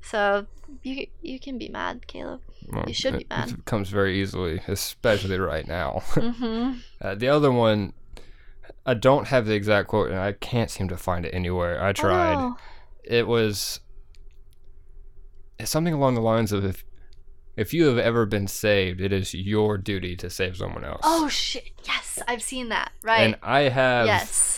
[0.00, 0.46] so
[0.82, 3.50] you you can be mad caleb Well, You should be mad.
[3.50, 6.02] It comes very easily, especially right now.
[6.14, 6.78] mm-hmm.
[7.00, 7.92] uh, the other one,
[8.86, 11.82] I don't have the exact quote, and I can't seem to find it anywhere.
[11.82, 12.36] I tried.
[12.36, 12.56] oh,
[13.04, 13.80] It was
[15.64, 16.84] something along the lines of if
[17.56, 21.02] if you have ever been saved, it is your duty to save someone else.
[21.04, 24.51] oh shit yes i've seen that right And I have yes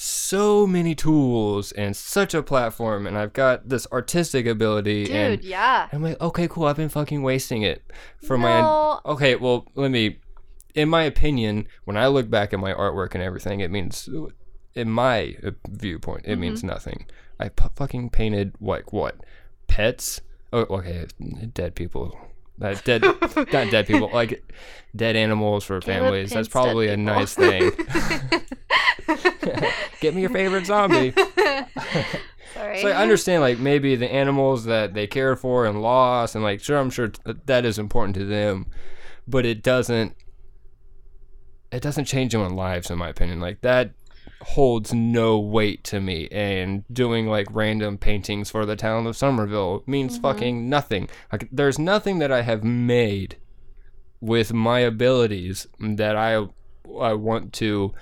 [0.00, 5.42] so many tools and such a platform, and I've got this artistic ability, dude and
[5.44, 6.66] yeah I'm like, okay, cool.
[6.66, 7.82] I've been fucking wasting it
[8.24, 8.60] for my.
[9.04, 10.20] Okay, well, let me.
[10.74, 14.08] In my opinion, when I look back at my artwork and everything, it means,
[14.74, 16.68] in my uh, viewpoint, it means Mm-hmm.
[16.68, 17.06] nothing.
[17.40, 19.16] I fucking painted like what
[19.66, 20.20] pets?
[20.52, 21.06] Oh, okay,
[21.52, 22.16] dead people.
[22.60, 23.02] Uh, dead,
[23.52, 24.42] not dead people, like
[24.94, 26.30] dead animals for Caleb families.
[26.30, 27.70] That's probably a nice thing.
[30.00, 31.12] Get me your favorite zombie.
[32.54, 32.82] sorry.
[32.82, 36.60] So I understand, like maybe the animals that they care for and lost, and like
[36.60, 37.12] sure, I'm sure
[37.46, 38.66] that is important to them,
[39.26, 40.14] but it doesn't.
[41.70, 43.40] It doesn't change anyone's lives, in my opinion.
[43.40, 43.92] Like that
[44.40, 49.82] holds no weight to me, and doing like random paintings for the town of Summerville
[49.86, 50.22] means mm-hmm.
[50.22, 51.08] fucking nothing.
[51.32, 53.36] Like there's nothing that I have made
[54.20, 56.46] with my abilities that I
[56.98, 57.94] I want to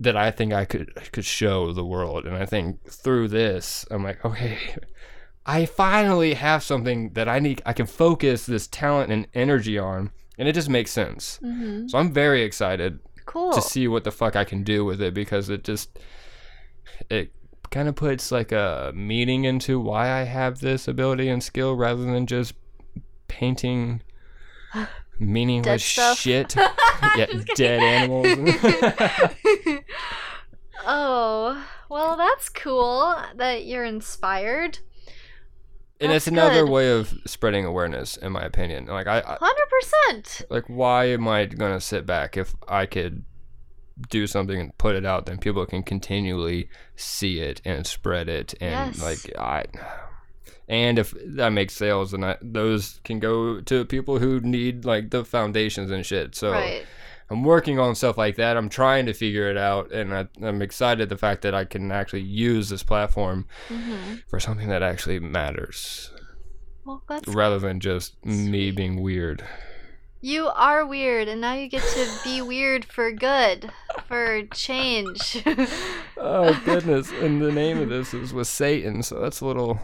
[0.00, 2.24] that I think I could could show the world.
[2.26, 4.58] And I think through this, I'm like, okay,
[5.46, 7.62] I finally have something that I need.
[7.66, 11.38] I can focus this talent and energy on, and it just makes sense.
[11.42, 13.52] hmm So I'm very excited Cool.
[13.52, 15.98] to see what the fuck I can do with it because it just
[17.08, 17.32] it
[17.70, 22.02] kind of puts like a meaning into why I have this ability and skill rather
[22.04, 22.54] than just
[23.28, 24.02] painting
[25.20, 26.56] meaningless shit.
[27.16, 28.26] Yeah, dead animals.
[30.86, 34.78] oh, well, that's cool that you're inspired.
[36.00, 36.70] and it's another good.
[36.70, 40.46] way of spreading awareness in my opinion like I, I Hundred percent.
[40.50, 43.24] like why am i gonna sit back if i could
[44.08, 48.54] do something and put it out then people can continually see it and spread it
[48.62, 49.02] and Yes.
[49.02, 49.64] like i
[50.70, 55.10] and if that makes sales and I, those can go to people who need like
[55.10, 56.84] the foundations and shit so Right.
[57.28, 60.62] i'm working on stuff like that i'm trying to figure it out and I, i'm
[60.62, 65.18] excited the fact that i can actually use this platform hmm for something that actually
[65.18, 66.12] matters
[66.84, 69.42] Well, that's rather than just me being weird.
[70.22, 73.70] you are weird, and now you get to be weird for good,
[74.06, 75.42] for change.
[76.22, 77.10] Oh goodness!
[77.10, 79.80] And the name of this is with Satan, so that's a little,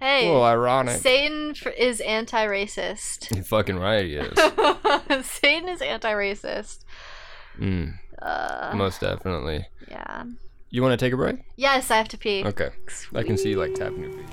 [0.00, 1.00] a hey, little ironic.
[1.00, 3.34] Satan is anti-racist.
[3.34, 5.26] You're fucking right, he is.
[5.26, 6.78] Satan is anti-racist.
[7.58, 9.66] Mm, Uh, most definitely.
[9.88, 10.24] yeah.
[10.70, 11.36] You want to take a break?
[11.56, 12.44] Yes, I have to pee.
[12.44, 12.70] Okay.
[13.14, 14.26] I can see you like tapping your feet.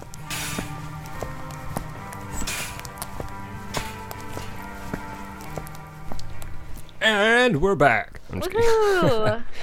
[6.99, 8.19] And we're back.
[8.31, 8.51] I'm just.
[8.51, 9.43] Woohoo!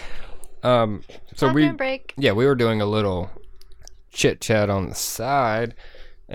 [0.62, 1.02] Um,
[1.36, 2.14] so we break.
[2.16, 3.28] yeah, we were doing a little
[4.10, 5.74] chit chat on the side,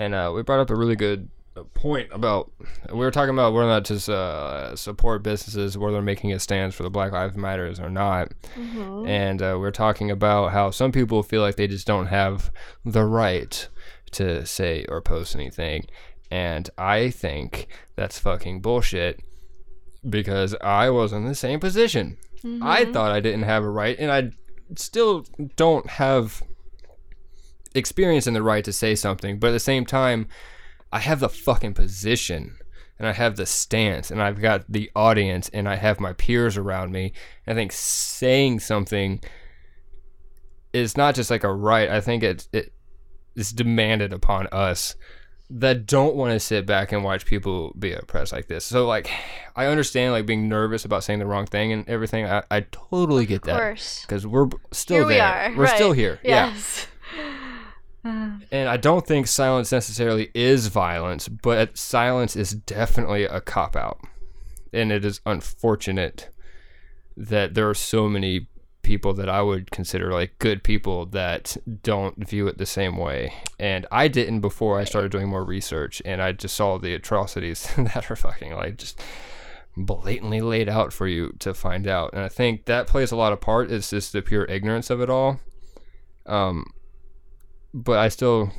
[0.00, 2.50] and uh, we brought up a really good uh, point about
[2.90, 6.38] we were talking about whether or not to uh, support businesses, whether they're making a
[6.38, 9.08] stand for the Black Lives Matters or not, Mhm.
[9.08, 12.50] and uh, we are talking about how some people feel like they just don't have
[12.84, 13.68] the right
[14.12, 15.86] to say or post anything,
[16.30, 19.20] and I think that's fucking bullshit
[20.08, 22.16] because I was in the same position.
[22.62, 22.92] I Mhm.
[22.94, 24.30] thought I didn't have a right, and I
[24.76, 25.26] still
[25.56, 26.42] don't have
[27.74, 29.38] experience in the right to say something.
[29.38, 30.28] But at the same time,
[30.92, 32.56] I have the fucking position,
[32.98, 36.56] and I have the stance, and I've got the audience, and I have my peers
[36.56, 37.12] around me.
[37.46, 39.20] I think saying something
[40.72, 41.88] is not just like a right.
[41.88, 42.72] I think it it
[43.36, 44.96] is demanded upon us
[45.52, 48.64] that don't want to sit back and watch people be oppressed like this.
[48.64, 49.10] So like
[49.56, 52.24] I understand like being nervous about saying the wrong thing and everything.
[52.24, 54.02] I, I totally get Of that course.
[54.02, 55.24] because we're still Here we there.
[55.24, 55.56] are.
[55.56, 55.98] We're still right.
[55.98, 56.20] here.
[56.22, 56.54] Yeah.
[58.04, 58.42] Yes.
[58.50, 64.00] And I don't think silence necessarily is violence, but silence is definitely a cop out.
[64.72, 66.30] And it is unfortunate
[67.16, 68.46] that there are so many
[68.82, 73.34] people that I would consider like good people that don't view it the same way.
[73.58, 77.68] And I didn't before I started doing more research and I just saw the atrocities
[77.76, 79.00] that are fucking like just
[79.76, 82.12] blatantly laid out for you to find out.
[82.12, 83.70] And I think that plays a lot of part.
[83.70, 85.40] It's just the pure ignorance of it all.
[86.26, 86.72] Um,
[87.74, 88.52] but I still,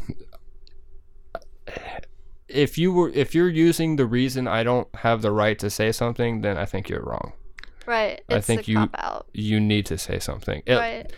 [2.47, 5.91] if you were, if you're using the reason I don't have the right to say
[5.91, 7.33] something, then I think you're wrong.
[7.85, 8.21] Right.
[8.29, 9.27] I think a you- cop out.
[9.33, 11.11] You need to say something, It- right.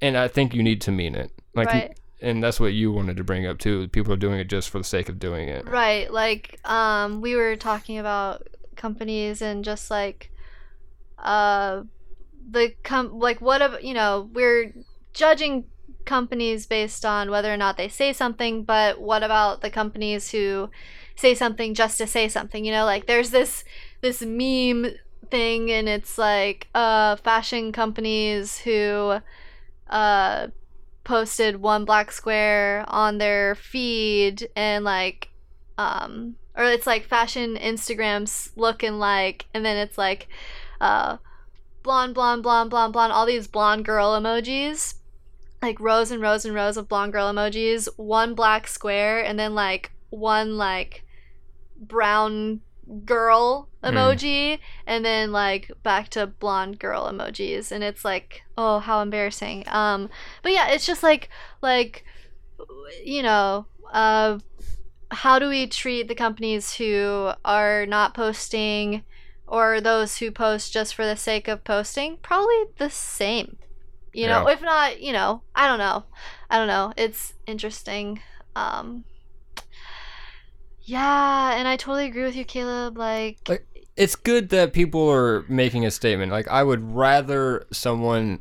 [0.00, 1.30] and I think you need to mean it.
[1.54, 1.98] Like, Right.
[2.20, 3.88] and that's what you wanted to bring up too.
[3.88, 5.68] People are doing it just for the sake of doing it.
[5.68, 6.10] Right.
[6.12, 10.30] Like, um, we were talking about companies and just like,
[11.18, 11.82] uh,
[12.50, 14.74] the com like what of you know we're
[15.14, 15.64] judging
[16.04, 20.70] companies based on whether or not they say something, but what about the companies who
[21.16, 22.64] say something just to say something?
[22.64, 23.64] You know, like there's this
[24.00, 24.86] this meme
[25.30, 29.18] thing, and it's like uh, fashion companies who
[29.88, 30.48] uh
[31.04, 35.28] posted one black square on their feed and like
[35.78, 40.28] um or it's like fashion instagrams looking like and then it's like
[40.80, 41.16] uh
[41.82, 44.94] blonde blonde blonde blonde blonde all these blonde girl emojis
[45.62, 49.54] like rows and rows and rows of blonde girl emojis one black square and then
[49.54, 51.04] like one like
[51.78, 52.60] brown
[53.04, 53.94] girl Mm.
[53.94, 59.64] emoji and then like back to blonde girl emojis and it's like oh how embarrassing
[59.66, 60.08] um
[60.42, 61.28] but yeah it's just like
[61.62, 62.04] like
[63.04, 64.38] you know, uh,
[65.10, 69.02] how do we treat the companies who are not posting
[69.46, 72.16] or those who post just for the sake of posting?
[72.18, 73.56] Probably the same.
[74.12, 74.54] You know, Yeah.
[74.54, 76.04] if not, you know, I don't know.
[76.50, 76.92] I don't know.
[76.96, 78.20] It's interesting.
[78.56, 79.04] Um
[80.84, 82.98] Yeah, and I totally agree with you, Caleb.
[82.98, 86.32] Like, Like- It's good that people are making a statement.
[86.32, 88.40] Like I would rather someone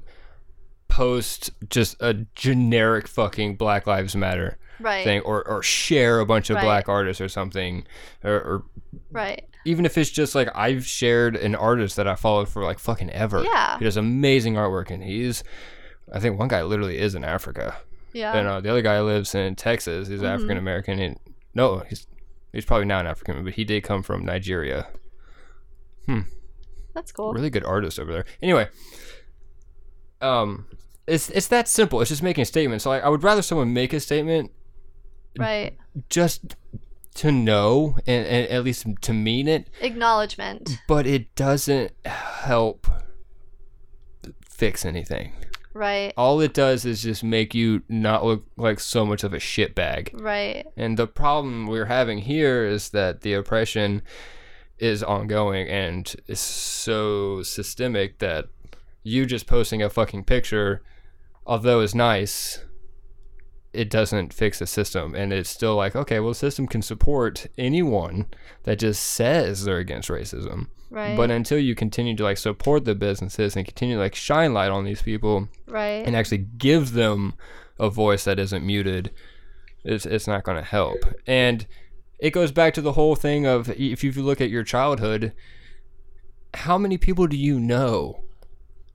[0.88, 6.50] post just a generic fucking Black Lives Matter right, thing or, or share a bunch
[6.50, 6.64] of Right.
[6.64, 7.86] black artists or something
[8.24, 8.64] or, or
[9.12, 9.46] right.
[9.66, 13.10] Even if it's just like I've shared an artist that I followed for like fucking
[13.12, 13.44] ever.
[13.44, 13.78] Yeah.
[13.78, 15.44] He does amazing artwork and he's
[16.14, 17.76] I think one guy literally is in Africa.
[18.14, 18.34] Yeah.
[18.36, 20.08] And uh, the other guy lives in Texas.
[20.08, 20.34] He's Mhm.
[20.34, 21.20] African American and
[21.54, 22.08] no, he's
[22.52, 24.88] he's probably not an African, but he did come from Nigeria.
[26.08, 26.22] Hmm.
[26.94, 27.32] That's cool.
[27.34, 28.26] Really good artist over there.
[28.42, 28.68] Anyway,
[30.22, 30.66] um
[31.08, 32.02] it's it's that simple.
[32.02, 32.82] It's just making a statement.
[32.82, 34.52] So like, I would rather someone make a statement
[35.38, 35.78] Right.
[36.10, 36.56] just
[37.16, 40.80] to know and, and at least to mean it Acknowledgement.
[40.88, 42.88] but it doesn't help
[44.48, 45.34] fix anything.
[45.74, 46.14] Right.
[46.18, 50.10] All it does is just make you not look like so much of a shitbag.
[50.22, 50.66] Right.
[50.76, 54.02] And the problem we're having here is that the oppression
[54.78, 58.48] is ongoing and is so systemic that
[59.04, 60.82] you just posting a fucking picture,
[61.46, 62.66] although is nice,
[63.74, 65.16] it doesn't fix the system.
[65.16, 68.26] And it's still like, okay, well, the system can support anyone
[68.64, 70.68] that just says they're against racism.
[70.90, 71.16] Right.
[71.16, 74.72] But until you continue to like support the businesses and continue to like shine light
[74.72, 76.06] on these people right.
[76.06, 77.34] and actually give them
[77.80, 79.12] a voice that isn't muted,
[79.86, 81.06] it's it's not going to help.
[81.26, 81.66] And
[82.20, 85.32] it goes back to the whole thing of if you look at your childhood,
[86.54, 88.24] how many people do you know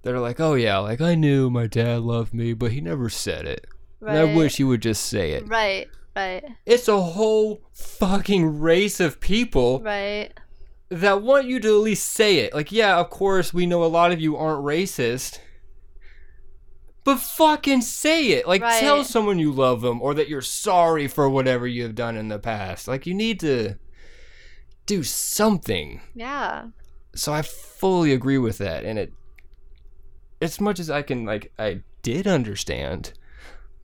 [0.03, 3.09] that are like, oh yeah, like I knew my dad loved me, but he never
[3.09, 3.66] said it.
[4.07, 5.48] And I wish you would just say it.
[5.48, 5.88] Right.
[6.14, 6.44] Right.
[6.64, 10.30] It's a whole fucking race of people Right.
[10.88, 12.54] that want you to at least say it.
[12.54, 15.40] Like, yeah, of course, we know a lot of you aren't racist.
[17.04, 18.48] But fucking say it.
[18.48, 18.80] Like, Right.
[18.80, 22.28] tell someone you love them or that you're sorry for whatever you have done in
[22.28, 22.88] the past.
[22.88, 23.76] Like, you need to
[24.86, 26.00] do something.
[26.14, 26.68] Yeah.
[27.14, 28.84] So I fully agree with that.
[28.84, 29.12] And it,
[30.40, 33.12] as much as I can, like, I did understand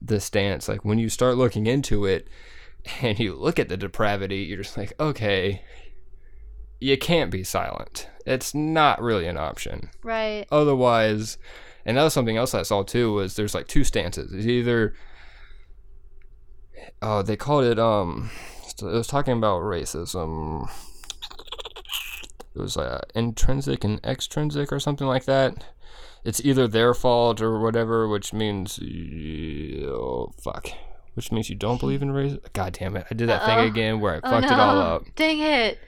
[0.03, 0.67] the stance.
[0.67, 2.27] Like, when you start looking into it
[3.01, 5.63] and you look at the depravity, you're just like, okay,
[6.79, 8.09] you can't be silent.
[8.25, 9.89] It's not really an option.
[10.03, 10.45] Right.
[10.51, 11.37] Otherwise,
[11.85, 14.33] and that was something else I saw too, was there's like two stances.
[14.33, 14.93] It's either,
[17.01, 18.29] oh, they called it, um,
[18.81, 20.69] it was talking about racism.
[22.55, 25.63] It was uh, intrinsic and extrinsic or something like that.
[26.23, 28.79] It's either their fault or whatever, which means,
[29.85, 30.67] oh, fuck.
[31.15, 32.41] Which means you don't believe in racism.
[32.53, 33.05] God damn it.
[33.11, 33.45] I did that Uh-oh.
[33.61, 35.03] thing again where I Oh, fucked it all up.
[35.15, 35.79] Dang it.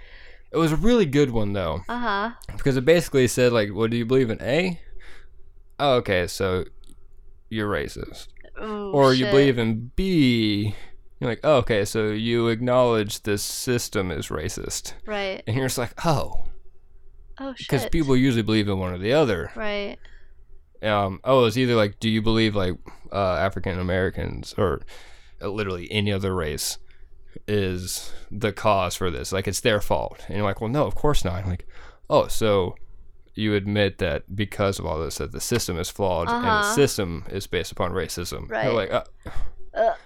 [0.51, 2.31] It was a really good one, though Uh huh.
[2.55, 4.79] because it basically said like, "What do you believe in?" A.
[5.79, 6.63] Oh, okay, so
[7.49, 8.27] you're racist,
[8.61, 10.75] or you believe in B.
[11.19, 15.43] You're like, oh, okay, so you acknowledge this system is racist, Right.
[15.47, 16.45] and you're just like, oh,
[17.39, 19.51] Oh because people usually believe in one or the other.
[19.55, 19.97] Right.
[20.84, 22.76] Um, oh, it's either like, do you believe like
[23.11, 24.82] uh, African Americans or
[25.41, 26.78] uh, literally any other race
[27.47, 29.32] is the cause for this?
[29.32, 30.23] Like, it's their fault.
[30.28, 31.36] And you're like, well, no, of course not.
[31.43, 31.67] I'm like,
[32.09, 32.76] oh, so
[33.34, 36.73] you admit that because of all this, that the system is flawed and the Uh-huh.
[36.76, 38.49] system is based upon racism.
[38.49, 38.65] Right.
[38.65, 39.03] You're like, Uh,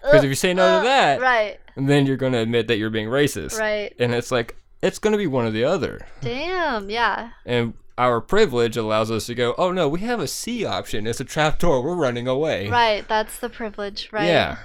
[0.01, 1.59] because if you say no uh, to that, Right.
[1.75, 3.59] then you're going to admit that you're being racist.
[3.59, 3.93] Right.
[3.99, 6.07] And it's like, it's going to be one or the other.
[6.21, 6.89] Damn.
[6.89, 7.29] Yeah.
[7.45, 11.05] And our privilege allows us to go, oh no, we have a C option.
[11.05, 11.83] It's a trapdoor.
[11.83, 12.69] We're running away.
[12.69, 13.05] Right.
[13.07, 14.07] That's the privilege.
[14.13, 14.25] Right.
[14.25, 14.57] Yeah.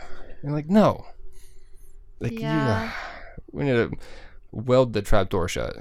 [0.43, 1.05] And like, no.
[2.21, 2.85] Like, Yeah.
[2.85, 2.91] you,
[3.59, 3.91] we need to
[4.53, 5.77] weld the trapdoor shut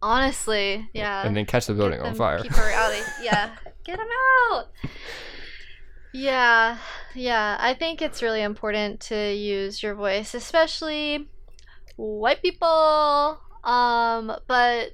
[0.00, 0.88] Honestly.
[0.94, 1.26] Yeah.
[1.26, 2.38] and then catch the building Get on fire.
[2.42, 2.92] Keep her out.
[2.92, 3.50] Of, yeah.
[3.84, 4.08] Get them
[4.52, 4.64] out.
[6.14, 6.78] Yeah.
[7.14, 7.58] Yeah.
[7.60, 11.28] I think it's really important to use your voice, especially
[11.96, 13.38] white people.
[13.64, 14.92] Um, but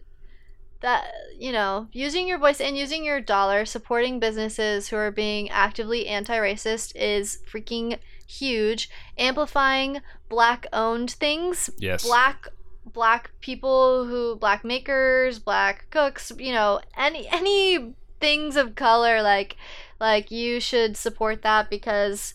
[0.80, 1.06] that
[1.38, 6.06] you know, using your voice and using your dollar, supporting businesses who are being actively
[6.06, 8.90] anti-racist is freaking huge.
[9.18, 12.04] Amplifying black-owned things Yes.
[12.06, 12.48] black
[12.86, 19.56] black people who black makers black cooks you know any any things of color like
[20.00, 22.32] like you should support that because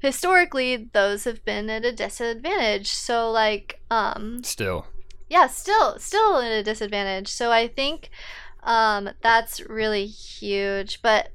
[0.00, 4.86] historically those have been at a disadvantage so like um Still.
[5.30, 7.28] Yeah still still at a disadvantage.
[7.28, 8.10] So i think
[8.64, 11.00] um that's really huge.
[11.00, 11.30] But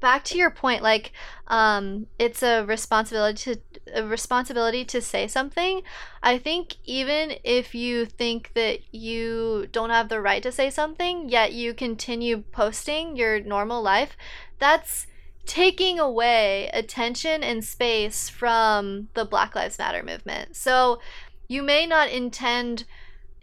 [0.00, 1.12] back to your point like
[1.48, 3.60] um it's a responsibility to
[3.94, 5.82] a responsibility to say something.
[6.22, 11.28] I think even if you think that you don't have the right to say something
[11.28, 14.16] yet you continue posting your normal life
[14.58, 15.06] that's
[15.44, 20.54] taking away attention and space from the black lives matter movement.
[20.54, 21.00] So
[21.48, 22.84] you may not intend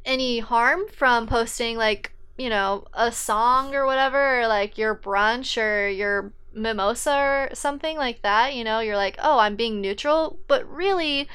[0.08, 5.62] any harm from posting like you know a song or whatever or like your brunch
[5.62, 10.40] or your mimosa or something like that you know you're like oh i'm being neutral.
[10.48, 11.28] But really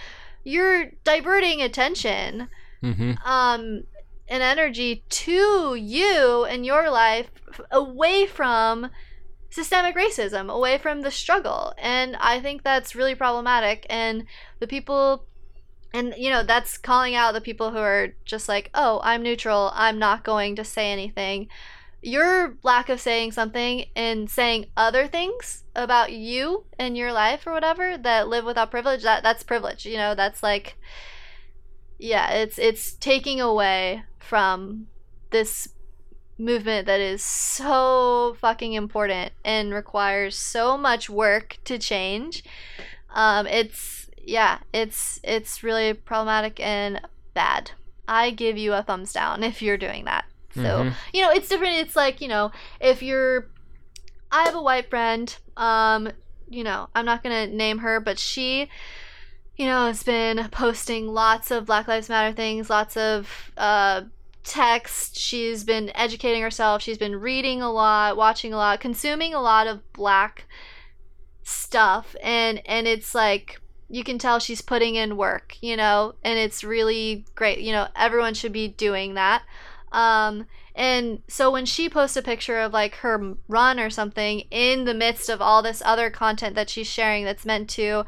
[0.42, 2.48] you're diverting attention
[2.82, 3.12] Mm-hmm.
[3.24, 3.84] um
[4.28, 7.28] and energy to you and your life
[7.70, 8.90] away from
[9.50, 11.74] systemic racism away from the struggle.
[11.78, 13.86] And i think that's really problematic.
[13.90, 14.24] And
[14.58, 15.26] the people
[15.92, 19.70] and you know that's calling out the people who are just like oh i'm neutral.
[19.74, 21.48] I'm not going to say anything.
[22.04, 27.52] Your lack of saying something and saying other things about you and your life or
[27.52, 30.14] whatever that live without privilege that that's privilege you know?
[30.14, 30.76] That's like
[31.98, 34.88] yeah it's it's taking away from
[35.30, 35.68] this
[36.38, 42.42] movement that is so fucking important and requires so much work to change.
[43.14, 47.00] Um it's yeah it's it's really problematic and
[47.34, 47.72] bad.
[48.08, 50.24] I give you a thumbs down if you're doing that.
[50.54, 50.94] So Mhm.
[51.12, 51.74] you know it's different.
[51.76, 53.48] It's like you know if you're
[54.30, 56.10] i have a white friend um
[56.48, 58.66] you know i'm not gonna name her but she
[59.56, 64.00] you know has been posting lots of black lives matter things lots of uh
[64.44, 66.82] text she's been educating herself.
[66.82, 70.46] She's been reading a lot watching a lot consuming a lot of black
[71.42, 72.16] stuff.
[72.22, 73.60] And and it's like
[73.92, 77.86] you can tell she's putting in work you know and it's really great you know
[77.94, 79.42] everyone should be doing that
[79.92, 84.84] um and so when she posts a picture of like her run or something in
[84.86, 88.04] the midst of all this other content that she's sharing that's meant to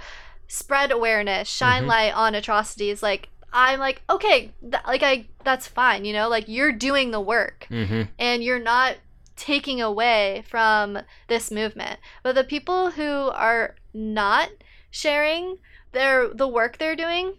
[0.49, 1.89] spread awareness shine Mhm.
[1.89, 6.45] light on atrocities like i'm like okay th- like i that's fine you know like
[6.49, 8.03] you're doing the work Mm-hmm.
[8.19, 8.97] and you're not
[9.37, 11.99] taking away from this movement.
[12.23, 14.49] But the people who are not
[14.93, 15.59] sharing
[15.95, 17.35] their the work they're doing,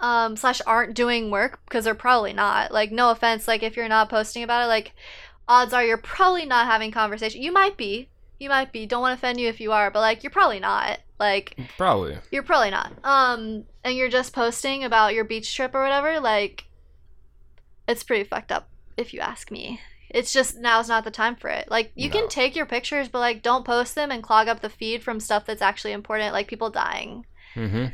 [0.00, 2.72] um, slash aren't doing work because they're probably not.
[2.72, 4.92] Like, no offense, like if you're not posting about it, like
[5.48, 7.42] odds are you're probably not having conversation.
[7.42, 8.08] You might be.
[8.38, 8.86] You might be.
[8.86, 11.00] Don't want to offend you if you are, but like you're probably not.
[11.18, 12.16] Like Probably.
[12.30, 12.92] you're probably not.
[13.04, 16.18] Um, and you're just posting about your beach trip or whatever.
[16.20, 16.64] Like,
[17.86, 19.80] it's pretty fucked up, if you ask me.
[20.08, 21.70] It's just now's not the time for it.
[21.70, 22.14] Like, you No.
[22.20, 25.20] can take your pictures, but like, don't post them and clog up the feed from
[25.20, 27.26] stuff that's actually important, like people dying.
[27.54, 27.86] Mm-hmm.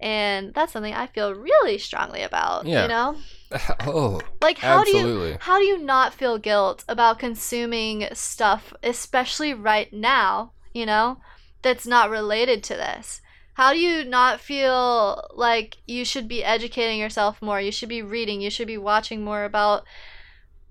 [0.00, 2.66] And that's something I feel really strongly about.
[2.66, 2.82] Yeah.
[2.82, 3.16] You know,
[3.80, 9.52] Oh, like how do you how do you not feel guilt about consuming stuff, especially
[9.54, 11.18] right now, you know,
[11.62, 13.20] that's not related to this?
[13.54, 17.60] How do you not feel like you should be educating yourself more?
[17.60, 19.84] You should be reading, you should be watching more about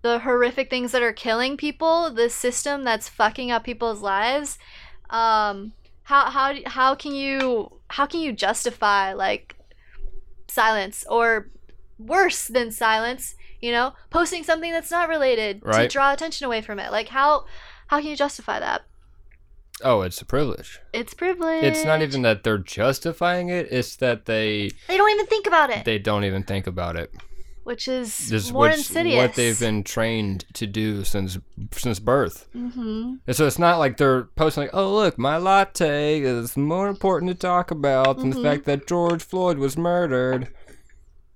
[0.02, 4.58] the horrific things that are killing people, the system that's fucking up people's lives.
[5.10, 5.74] Um
[6.10, 9.56] how how how can you how can you justify like
[10.48, 11.50] silence or
[12.00, 16.80] worse than silence you know posting something that's not related to draw attention away from
[16.80, 17.46] it like how
[17.88, 18.82] how can you justify that
[19.82, 20.82] Oh, it's a privilege.
[20.92, 23.68] it's privilege It's not even that they're justifying it.
[23.72, 27.14] It's that they they don't even think about it they don't even think about it.
[27.70, 31.38] Which is This is more which- insidious what they've been trained to do since
[31.72, 32.48] since birth.
[32.56, 33.16] mm-hmm.
[33.28, 37.30] And so it's not like they're posting like, "Oh, look, my latte is more important
[37.32, 38.36] to talk about than Mhm.
[38.36, 40.48] the fact that George Floyd was murdered."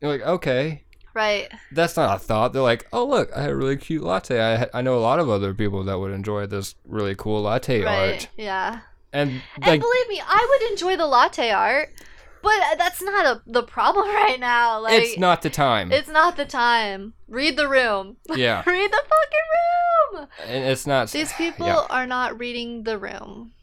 [0.02, 0.84] You're like, "Okay,
[1.14, 4.42] right that's not a thought." They're like, "Oh, look, I had a really cute latte.
[4.42, 7.82] I I know a lot of other people that would enjoy this really cool latte
[7.84, 8.80] right art." yeah
[9.14, 11.90] And and like, believe me i would enjoy the latte art
[12.44, 15.92] but that's not a, the problem right now like it's not the time.
[15.92, 21.10] it's not the time read the room yeah, read the fucking room and it's not.
[21.10, 21.88] These people Yeah.
[21.90, 23.54] are not reading the room.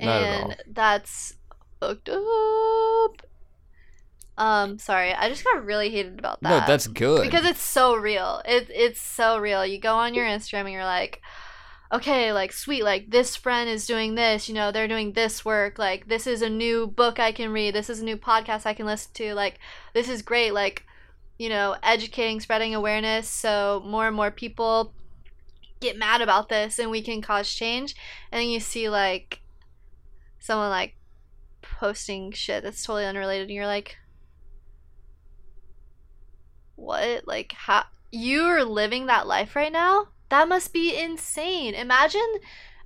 [0.00, 1.34] Not and that's
[1.78, 3.22] fucked up.
[4.38, 6.48] Um, sorry, I just got really heated about that.
[6.48, 7.22] No, that's good.
[7.22, 8.40] because it's so real.
[8.44, 9.64] It it's so real.
[9.64, 11.20] You go on your Instagram and you're like,
[11.92, 15.78] okay, like sweet, like this friend is doing this, you know, they're doing this work,
[15.78, 18.72] like this is a new book I can read, this is a new podcast I
[18.74, 19.58] can listen to, like
[19.92, 20.86] this is great, like,
[21.38, 24.94] you know, educating, spreading awareness so more and more people
[25.80, 27.94] get mad about this and we can cause change.
[28.30, 29.40] And then you see like
[30.38, 30.94] someone like
[31.60, 33.98] posting shit that's totally unrelated and you're like
[36.76, 37.28] what?
[37.28, 40.08] Like how you're living that life right now?
[40.32, 41.74] That must be insane.
[41.74, 42.36] Imagine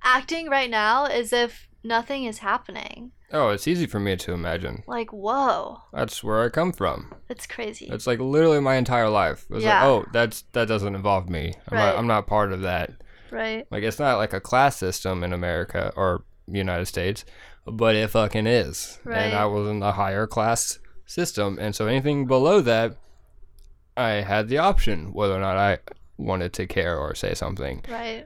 [0.03, 3.13] acting right now as if nothing is happening.
[3.31, 4.83] Oh, it's easy for me to imagine.
[4.85, 7.13] Like, whoa, That's where I come from.
[7.29, 7.87] that's crazy.
[7.89, 9.45] It's like literally my entire life.
[9.49, 9.79] It's Yeah.
[9.79, 11.53] like, oh, that's that doesn't involve me.
[11.69, 11.85] I'm, Right.
[11.85, 12.91] not, I'm not part of that.
[13.31, 13.65] right.
[13.71, 17.23] Like it's not like a class system in America or United States,
[17.65, 18.99] but it fucking is.
[19.05, 19.19] Right.
[19.19, 22.97] And I was in the higher class system, and so anything below that,
[23.95, 25.79] I had the option whether or not I
[26.17, 27.83] wanted to care or say something.
[27.89, 28.25] Right.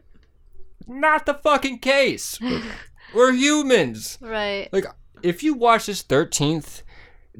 [0.87, 2.39] Not the fucking case.
[2.41, 2.63] We're-
[3.13, 4.17] We're humans.
[4.21, 4.69] Right.
[4.71, 4.85] Like
[5.21, 6.81] if you watch this 13th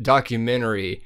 [0.02, 1.04] documentary,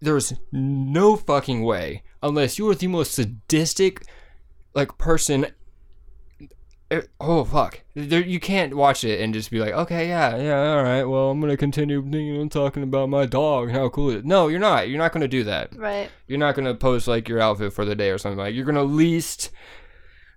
[0.00, 4.02] there's no fucking way unless you are the most sadistic
[4.74, 5.46] like person
[6.90, 7.80] it- oh fuck.
[7.94, 11.30] There, you can't watch it and just be like okay yeah yeah all right well
[11.30, 14.24] i'm gonna continue thinking i'm talking about my dog and how cool it is.
[14.24, 14.88] No you're not.
[14.88, 15.76] You're not gonna do that.
[15.76, 16.10] Right.
[16.26, 18.84] you're not gonna post like your outfit for the day or something like you're gonna
[18.84, 19.50] least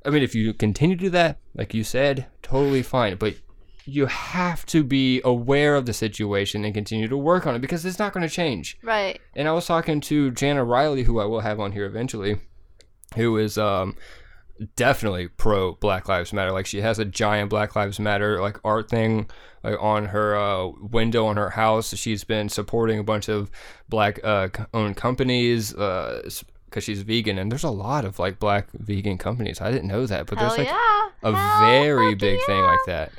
[0.05, 3.35] i mean if you continue to do that like you said totally fine but
[3.85, 7.83] you have to be aware of the situation and continue to work on it because
[7.83, 8.77] it's not going to change.
[8.83, 9.19] Right.
[9.35, 12.39] and i was talking to jana riley who i will have on here eventually
[13.15, 13.95] who is um
[14.75, 18.89] definitely pro black lives matter like she has a giant black lives matter like art
[18.89, 19.29] thing
[19.63, 23.49] like on her uh, window on her house she's been supporting a bunch of
[23.89, 26.21] black uh, owned companies uh
[26.65, 30.05] because she's vegan and there's a lot of like black vegan companies i didn't know
[30.05, 31.09] that but Hell there's like yeah.
[31.23, 33.11] a Hell very big thing like that.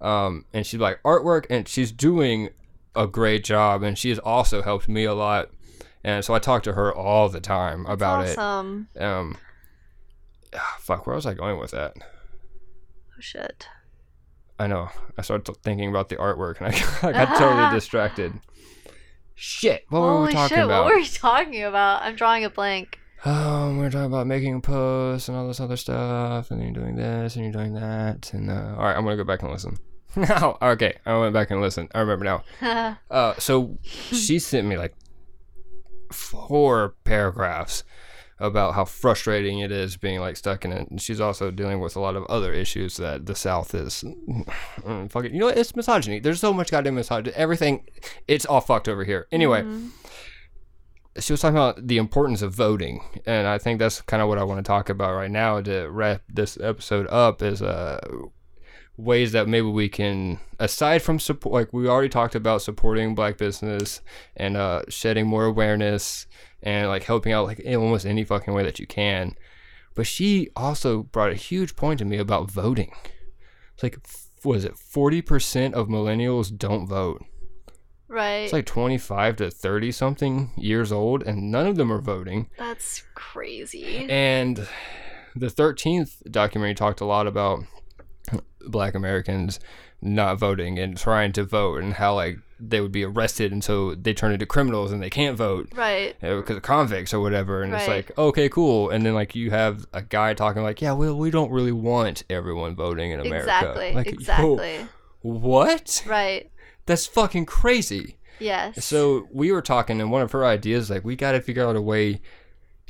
[0.00, 2.50] Um, and she's like artwork, and she's doing
[2.94, 5.50] a great job, and she has also helped me a lot.
[6.04, 8.88] And so I talk to her all the time about awesome.
[8.94, 9.02] it.
[9.02, 9.36] Um,
[10.56, 11.94] ah, fuck, where was I going with that?
[11.98, 13.68] Oh shit.
[14.58, 14.88] I know.
[15.18, 18.32] I started t- thinking about the artwork, and I, I got totally distracted.
[19.34, 20.64] Shit, what were we talking shit!
[20.64, 20.84] about?
[20.84, 22.02] What were we talking about?
[22.02, 22.98] I'm drawing a blank.
[23.24, 26.96] Oh, we we're talking about making posts and all this other stuff, and you're doing
[26.96, 29.76] this and you're doing that, and uh, all right, I'm gonna go back and listen.
[30.16, 31.90] Now, okay, I went back and listened.
[31.94, 32.98] I remember now.
[33.10, 34.94] Uh, so she sent me like
[36.10, 37.84] four paragraphs
[38.38, 40.90] about how frustrating it is being like stuck in it.
[40.90, 45.10] And she's also dealing with a lot of other issues that the South is mm,
[45.10, 45.32] fucking.
[45.32, 45.58] You know, what?
[45.58, 46.20] it's misogyny.
[46.20, 47.34] There's so much goddamn misogyny.
[47.36, 47.86] Everything,
[48.28, 49.26] it's all fucked over here.
[49.32, 49.90] Anyway Mhm.
[51.18, 54.36] she was talking about the importance of voting and i think that's kind of what
[54.36, 57.98] i want to talk about right now to wrap this episode up is uh
[58.98, 63.36] ways that maybe we can aside from support like we already talked about supporting black
[63.38, 64.00] business
[64.36, 66.26] and uh shedding more awareness
[66.62, 69.34] and like helping out like in almost any fucking way that you can
[69.94, 72.92] but she also brought a huge point to me about voting
[73.74, 73.98] it's like
[74.44, 77.24] was it 40% of millennials don't vote
[78.08, 78.44] Right.
[78.44, 82.48] it's like 25 to 30 something years old, and none of them are voting.
[82.56, 84.06] That's crazy.
[84.08, 84.68] And
[85.34, 87.64] the 13th documentary talked a lot about
[88.60, 89.58] black Americans
[90.00, 93.94] not voting and trying to vote, and how like they would be arrested, and so
[93.94, 96.18] they turn into criminals and they can't vote Right.
[96.20, 97.62] because of convicts or whatever.
[97.62, 98.88] And it's like, okay, cool.
[98.90, 102.24] And then like you have a guy talking like, yeah, well, we don't really want
[102.30, 103.42] everyone voting in America.
[103.44, 103.92] Exactly.
[103.94, 104.86] Like, yo, exactly.
[105.20, 106.02] what?
[106.06, 106.50] Right.
[106.86, 108.16] That's fucking crazy.
[108.38, 108.84] Yes.
[108.84, 111.76] So we were talking, and one of her ideas, like, we got to figure out
[111.76, 112.20] a way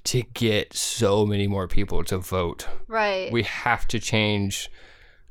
[0.04, 2.68] to get so many more people to vote.
[2.86, 3.32] Right.
[3.32, 4.70] We have to change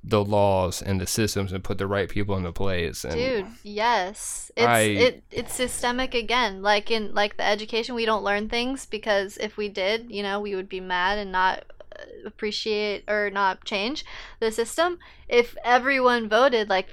[0.07, 3.03] the laws and the systems and put the right people into place.
[3.03, 4.51] And Dude, yes.
[4.55, 6.61] It's I- it it's systemic again.
[6.61, 10.39] Like in like the education we don't learn things because if we did, you know,
[10.39, 11.63] we would be mad and not
[11.99, 14.05] uh, appreciate or not change
[14.39, 14.99] the system.
[15.27, 16.89] If everyone voted like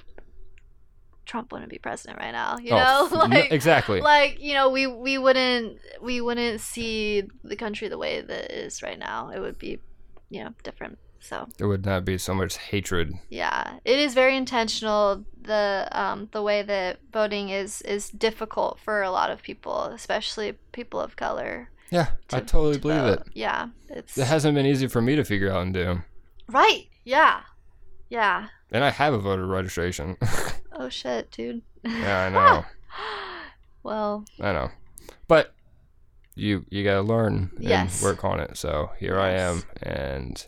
[1.26, 3.06] Trump wouldn't be president right now, you Oh, know?
[3.06, 4.00] f- no- like exactly.
[4.00, 8.50] like, you know, we we wouldn't we wouldn't see the country the way that it
[8.50, 9.28] is right now.
[9.28, 9.78] It would be,
[10.30, 10.98] you know, different.
[11.22, 13.14] So, there would not be so much hatred.
[13.30, 15.24] yeah, it is very intentional.
[15.40, 20.54] The um the way that voting is is difficult for a lot of people, especially
[20.72, 21.70] people of color.
[21.90, 23.18] Yeah, I totally to believe vote.
[23.20, 23.26] it.
[23.34, 26.02] Yeah, it's It hasn't been easy for me to figure out and do.
[26.48, 26.86] right.
[27.04, 27.40] Yeah,
[28.08, 28.48] yeah.
[28.70, 30.16] And I have a voter registration.
[30.74, 31.60] Oh shit, dude.
[31.84, 32.64] yeah, I know.
[33.82, 34.70] well, I know.
[35.28, 35.54] But
[36.34, 38.02] you you gotta learn and Yes.
[38.02, 38.56] work on it.
[38.56, 40.46] So here I am, and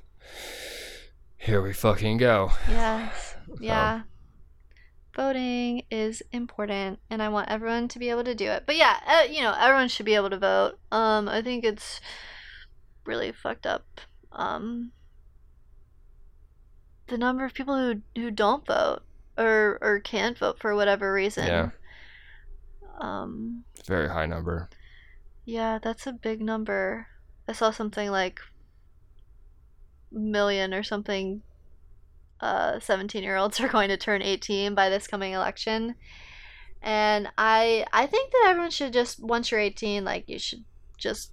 [1.36, 2.52] here we fucking go.
[2.68, 4.02] yes, yeah.
[5.14, 8.64] Voting is important, and I want everyone to be able to do it.
[8.66, 10.78] But yeah, uh, you know, everyone should be able to vote.
[10.90, 12.00] Um, I think it's
[13.04, 14.00] really fucked up.
[14.32, 14.90] Um,
[17.06, 19.02] the number of people who who don't vote
[19.36, 21.46] or or can't vote for whatever reason.
[21.46, 21.70] Yeah.
[22.98, 23.64] Um.
[23.86, 24.68] Very high number.
[25.44, 27.06] Yeah, that's a big number.
[27.46, 28.40] I saw something like
[30.14, 31.42] million or something
[32.40, 35.94] uh 17 year olds are going to turn 18 by this coming election
[36.82, 40.64] and i i think that everyone should just once you're 18 like you should
[40.98, 41.32] just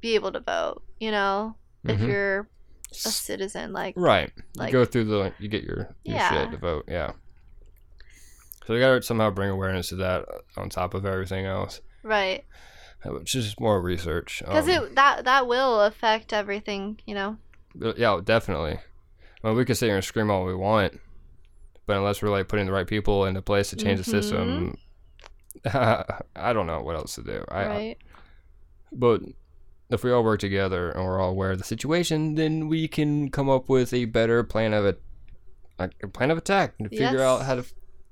[0.00, 2.06] be able to vote you know if Mhm.
[2.08, 2.48] you're
[2.90, 4.32] a citizen like Right.
[4.56, 6.28] Like- you go through the you get your, your Yeah.
[6.30, 7.12] shit to vote, yeah.
[8.66, 10.26] So we gotta somehow bring awareness to that
[10.56, 11.80] on top of everything else.
[12.02, 12.44] right
[13.04, 14.42] Which is more research.
[14.44, 18.78] because um, it that that will affect everything you know Uh, Yeah, definitely.
[19.42, 21.00] Well, we can sit here and scream all we want,
[21.86, 24.20] but unless we're like putting the right people into place to change the mm-hmm.
[24.20, 24.78] system,
[26.36, 27.44] I don't know what else to do.
[27.48, 27.98] I, right
[28.92, 29.22] but
[29.90, 33.30] if we all work together and we're all aware of the situation, then we can
[33.30, 35.00] come up with a better plan of it,
[35.78, 37.20] like a plan of attack to figure Yes.
[37.20, 37.64] out how to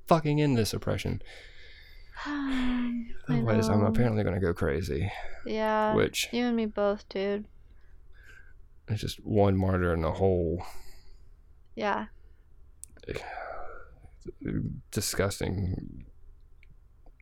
[0.07, 1.23] fucking end this oppression.
[2.25, 5.11] I Otherwise, I'm apparently gonna go crazy,
[5.47, 7.45] yeah which you and me both dude
[8.91, 10.63] is just one martyr in the whole
[11.75, 12.07] yeah
[14.91, 16.05] disgusting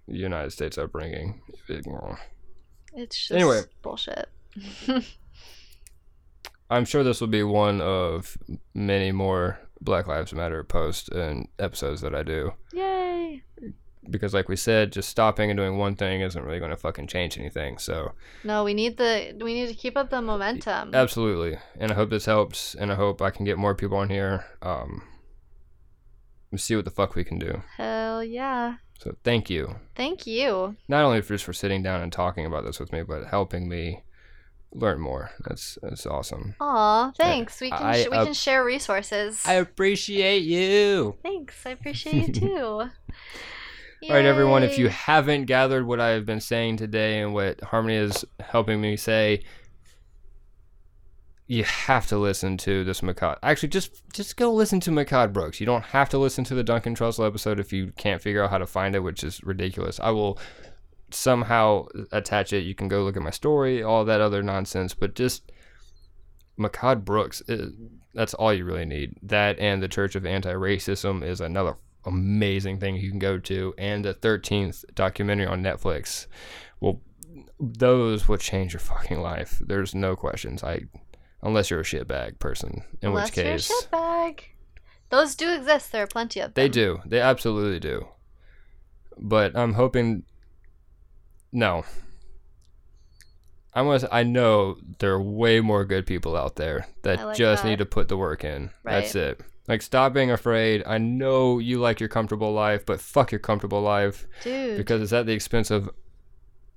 [0.09, 1.41] United States upbringing.
[1.69, 3.61] it's just Anyway.
[3.83, 4.29] bullshit
[6.71, 8.37] I'm sure this will be one of
[8.75, 12.53] many more Black Lives Matter posts and episodes that I do.
[12.73, 13.43] yay
[14.11, 17.07] Because, like we said, just stopping and doing one thing isn't really going to fucking
[17.07, 17.79] change anything.
[17.79, 18.13] So,
[18.45, 20.95] No, we need the we need to keep up the momentum.
[20.95, 21.59] absolutely.
[21.79, 22.75] And I hope this helps.
[22.75, 24.45] And I hope I can get more people on here.
[24.63, 25.03] Um,
[26.51, 27.63] and see what the fuck we can do.
[27.77, 28.77] Hell yeah.
[28.99, 29.77] So, thank you.
[29.95, 30.77] Thank you.
[30.89, 33.69] Not only for just for sitting down and talking about this with me, but helping
[33.69, 34.03] me
[34.73, 35.31] learn more.
[35.45, 36.55] That's that's awesome.
[36.61, 37.61] Aw, thanks.
[37.61, 39.43] We can I sh- we can share resources.
[39.47, 41.17] I appreciate you.
[41.23, 41.65] Thanks.
[41.67, 42.83] I appreciate you too.
[44.09, 47.61] All right, everyone, if you haven't gathered what I have been saying today and what
[47.61, 49.43] Harmony is helping me say,
[51.49, 53.39] you have to listen to this Makad.
[53.43, 55.59] Actually, just just go listen to Makad Brooks.
[55.59, 58.51] You don't have to listen to the Duncan Trussell episode if you can't figure out
[58.51, 59.99] how to find it, which is ridiculous.
[59.99, 60.39] I will
[61.11, 62.61] somehow attach it.
[62.61, 65.51] You can go look at my story, all that other nonsense, but just
[66.57, 67.73] Makad Brooks, is,
[68.15, 69.17] that's all you really need.
[69.21, 71.77] That and the Church of Anti-Racism is another
[72.07, 76.27] amazing thing you can go to, and the 13th documentary on Netflix.
[76.81, 77.01] Well,
[77.61, 79.61] those will change your fucking life.
[79.65, 80.63] There's no questions.
[80.63, 80.83] I,
[81.43, 84.41] unless you're a shitbag person, in Unless which case you're a shitbag.
[85.11, 85.93] Those do exist.
[85.93, 86.63] There are plenty of them.
[86.63, 87.01] they do.
[87.07, 88.09] They absolutely do.
[89.19, 90.25] But I'm hoping.
[91.53, 91.85] No.
[93.73, 94.09] I'm gonna.
[94.11, 97.69] I know there are way more good people out there that like just that.
[97.69, 98.71] need to put the work in.
[98.85, 99.41] That's it.
[99.69, 100.83] Like, stop being afraid.
[100.87, 104.77] I know you like your comfortable life, but fuck your comfortable life Dude.
[104.79, 105.91] because it's at the expense of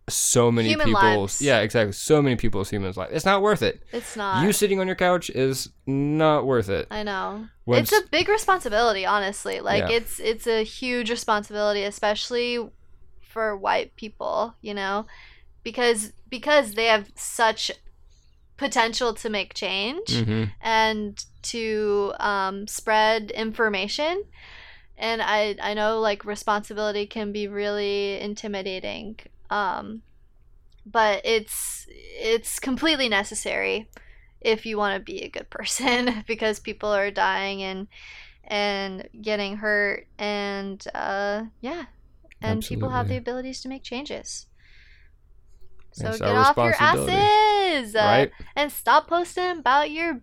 [0.08, 1.04] so many Human people's.
[1.04, 1.42] lives.
[1.42, 1.92] Yeah, exactly.
[1.92, 3.10] So many people's humans' life.
[3.12, 3.84] It's not worth it.
[3.92, 4.44] it's not.
[4.44, 6.88] you sitting on your couch is not worth it.
[6.90, 7.48] I know.
[7.66, 9.60] When it's a big responsibility, honestly.
[9.60, 9.98] Like Yeah.
[9.98, 12.58] it's it's a huge responsibility, especially
[13.22, 15.06] for white people, you know?
[15.62, 17.72] Because because they have such
[18.58, 24.24] potential to make change hmm and to um, spread information.
[24.98, 29.20] And I I know like responsibility can be really intimidating.
[29.50, 30.02] Um,
[30.86, 33.88] but it's it's completely necessary
[34.42, 37.88] if you want to be a good person because people are dying and
[38.46, 41.86] and getting hurt and uh yeah
[42.42, 44.48] and people have the abilities to make changes
[45.92, 48.32] so It's get off your asses uh, Right?
[48.56, 50.22] and stop posting about your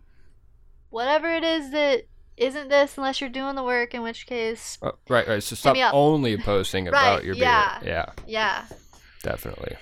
[0.91, 2.05] whatever it is that
[2.37, 5.43] isn't this unless you're doing the work in which case Uh, right, right.
[5.43, 7.79] So stop only posting about Right, your yeah.
[7.81, 7.89] beer.
[7.93, 8.65] Yeah, yeah
[9.23, 9.77] definitely.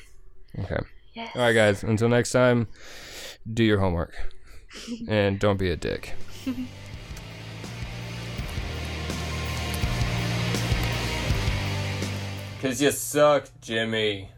[0.61, 0.79] Okay.
[1.15, 1.83] yes All right, guys.
[1.83, 2.69] Until next time,
[3.53, 4.15] do your homework
[5.09, 6.15] and don't be a dick.
[12.61, 14.31] Cause you suck, Jimmy.